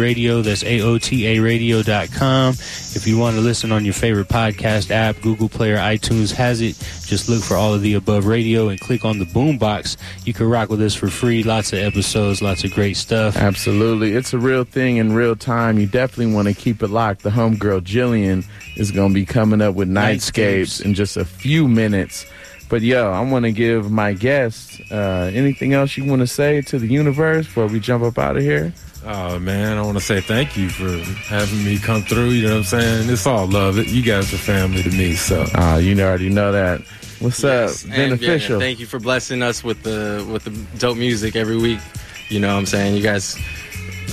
[0.01, 0.43] radio.
[0.43, 2.51] That's aotaradio.com.
[2.53, 6.61] If you want to listen on your favorite podcast app, Google Play or iTunes has
[6.61, 6.77] it.
[7.07, 9.97] Just look for all of the above radio and click on the boombox.
[10.25, 11.43] You can rock with us for free.
[11.43, 13.37] Lots of episodes, lots of great stuff.
[13.37, 14.13] Absolutely.
[14.15, 15.79] It's a real thing in real time.
[15.79, 17.23] You definitely want to keep it locked.
[17.23, 18.45] The homegirl Jillian
[18.77, 20.85] is going to be coming up with Nightscapes Nightscapes.
[20.85, 22.27] in just a few minutes.
[22.71, 26.61] But yo, I want to give my guests uh, anything else you want to say
[26.63, 28.73] to the universe before we jump up out of here?
[29.05, 30.89] Oh man, I want to say thank you for
[31.25, 32.31] having me come through.
[32.31, 33.11] You know what I'm saying?
[33.11, 33.79] It's all love.
[33.79, 33.89] It.
[33.89, 35.15] You guys are family to me.
[35.15, 36.81] So Uh, you already know that.
[37.19, 37.91] What's Yes, up?
[37.91, 38.61] and, yeah, Beneficial.
[38.61, 41.81] thank you for blessing us with the with the dope music every week.
[42.29, 42.95] You know what I'm saying?
[42.95, 43.37] You guys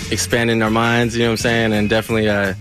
[0.09, 1.73] expanding our minds, you know what I'm saying?
[1.73, 2.53] And definitely uh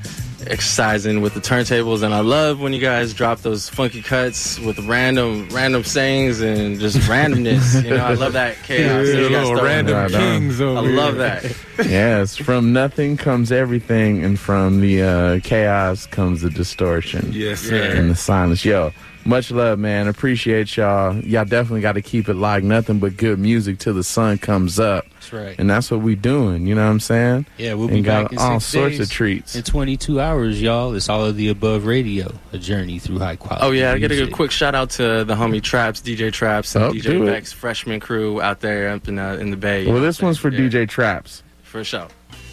[0.48, 4.78] exercising with the turntables and I love when you guys drop those funky cuts with
[4.80, 7.82] random random sayings and just randomness.
[7.84, 9.06] you know, I love that chaos.
[9.06, 9.94] that you guys little random.
[9.94, 10.92] Right kings over I here.
[10.96, 11.44] love that.
[11.86, 17.30] yes, from nothing comes everything, and from the uh, chaos comes the distortion.
[17.32, 17.94] Yes, sir.
[17.96, 18.64] and the silence.
[18.64, 18.92] Yo,
[19.26, 20.06] much love, man.
[20.06, 21.16] Appreciate y'all.
[21.16, 24.78] Y'all definitely got to keep it like nothing but good music till the sun comes
[24.78, 25.04] up.
[25.14, 25.56] That's right.
[25.58, 26.66] And that's what we doing.
[26.66, 27.46] You know what I'm saying?
[27.58, 30.94] Yeah, we'll and be got back all sorts of treats in 22 hours, y'all.
[30.94, 33.66] It's all of the above radio, a journey through high quality.
[33.66, 33.96] Oh yeah, music.
[33.96, 36.84] I got to give a quick shout out to the homie Traps, DJ Traps, and
[36.84, 39.90] oh, DJ Beck's freshman crew out there up in uh, in the Bay.
[39.90, 40.60] Well, this one's for yeah.
[40.60, 41.42] DJ Traps.
[41.62, 42.06] For sure.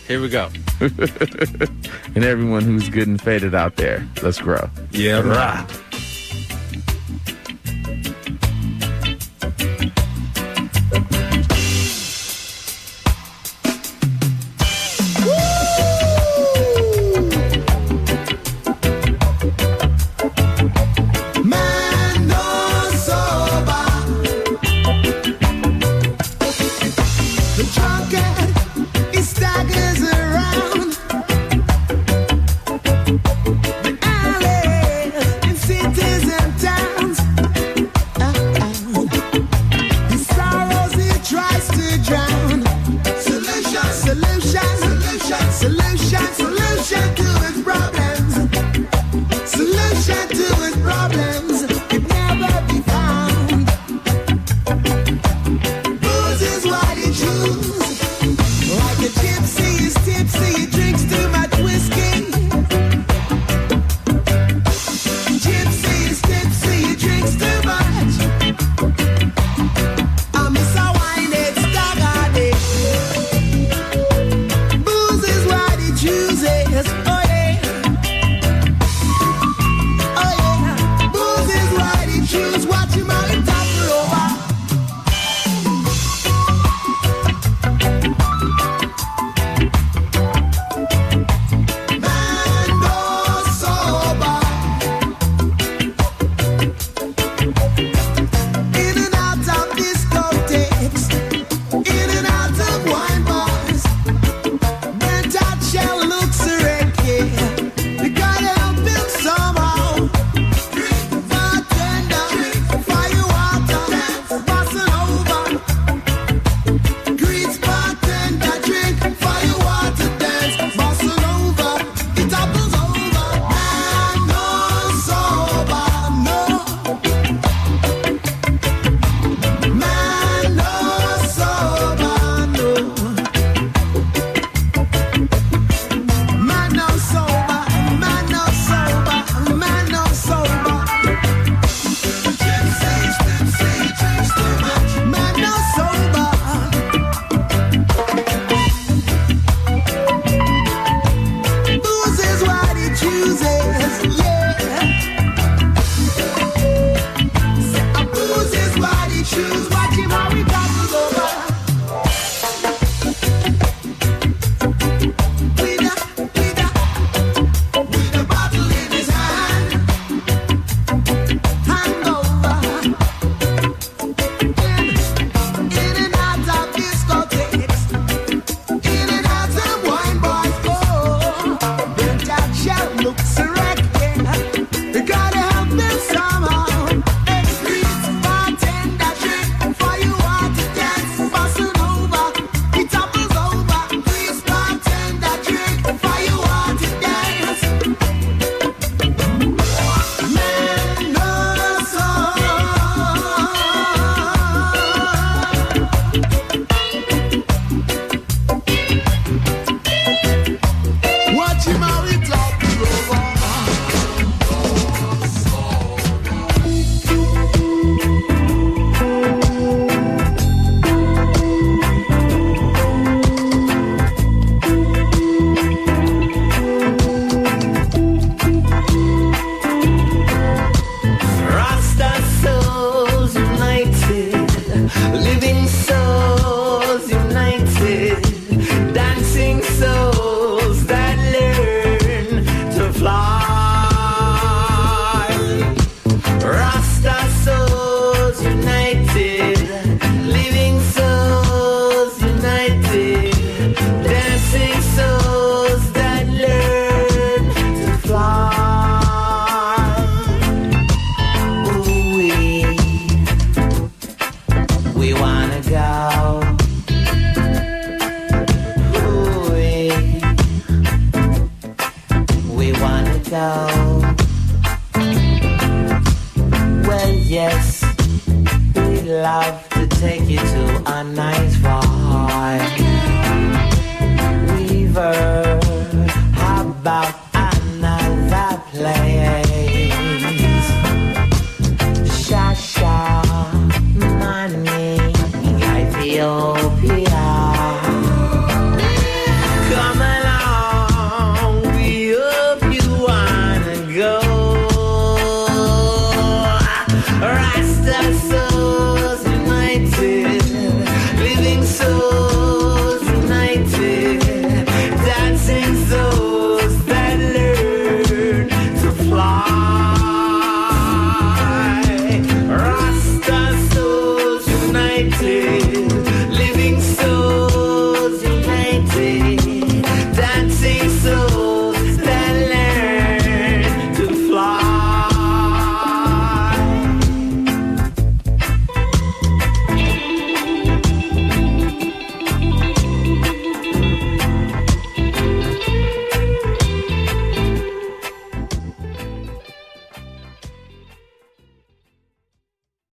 [0.08, 0.50] Here we go.
[0.82, 4.70] and everyone who's good and faded out there, let's grow.
[4.92, 5.93] Yeah, right.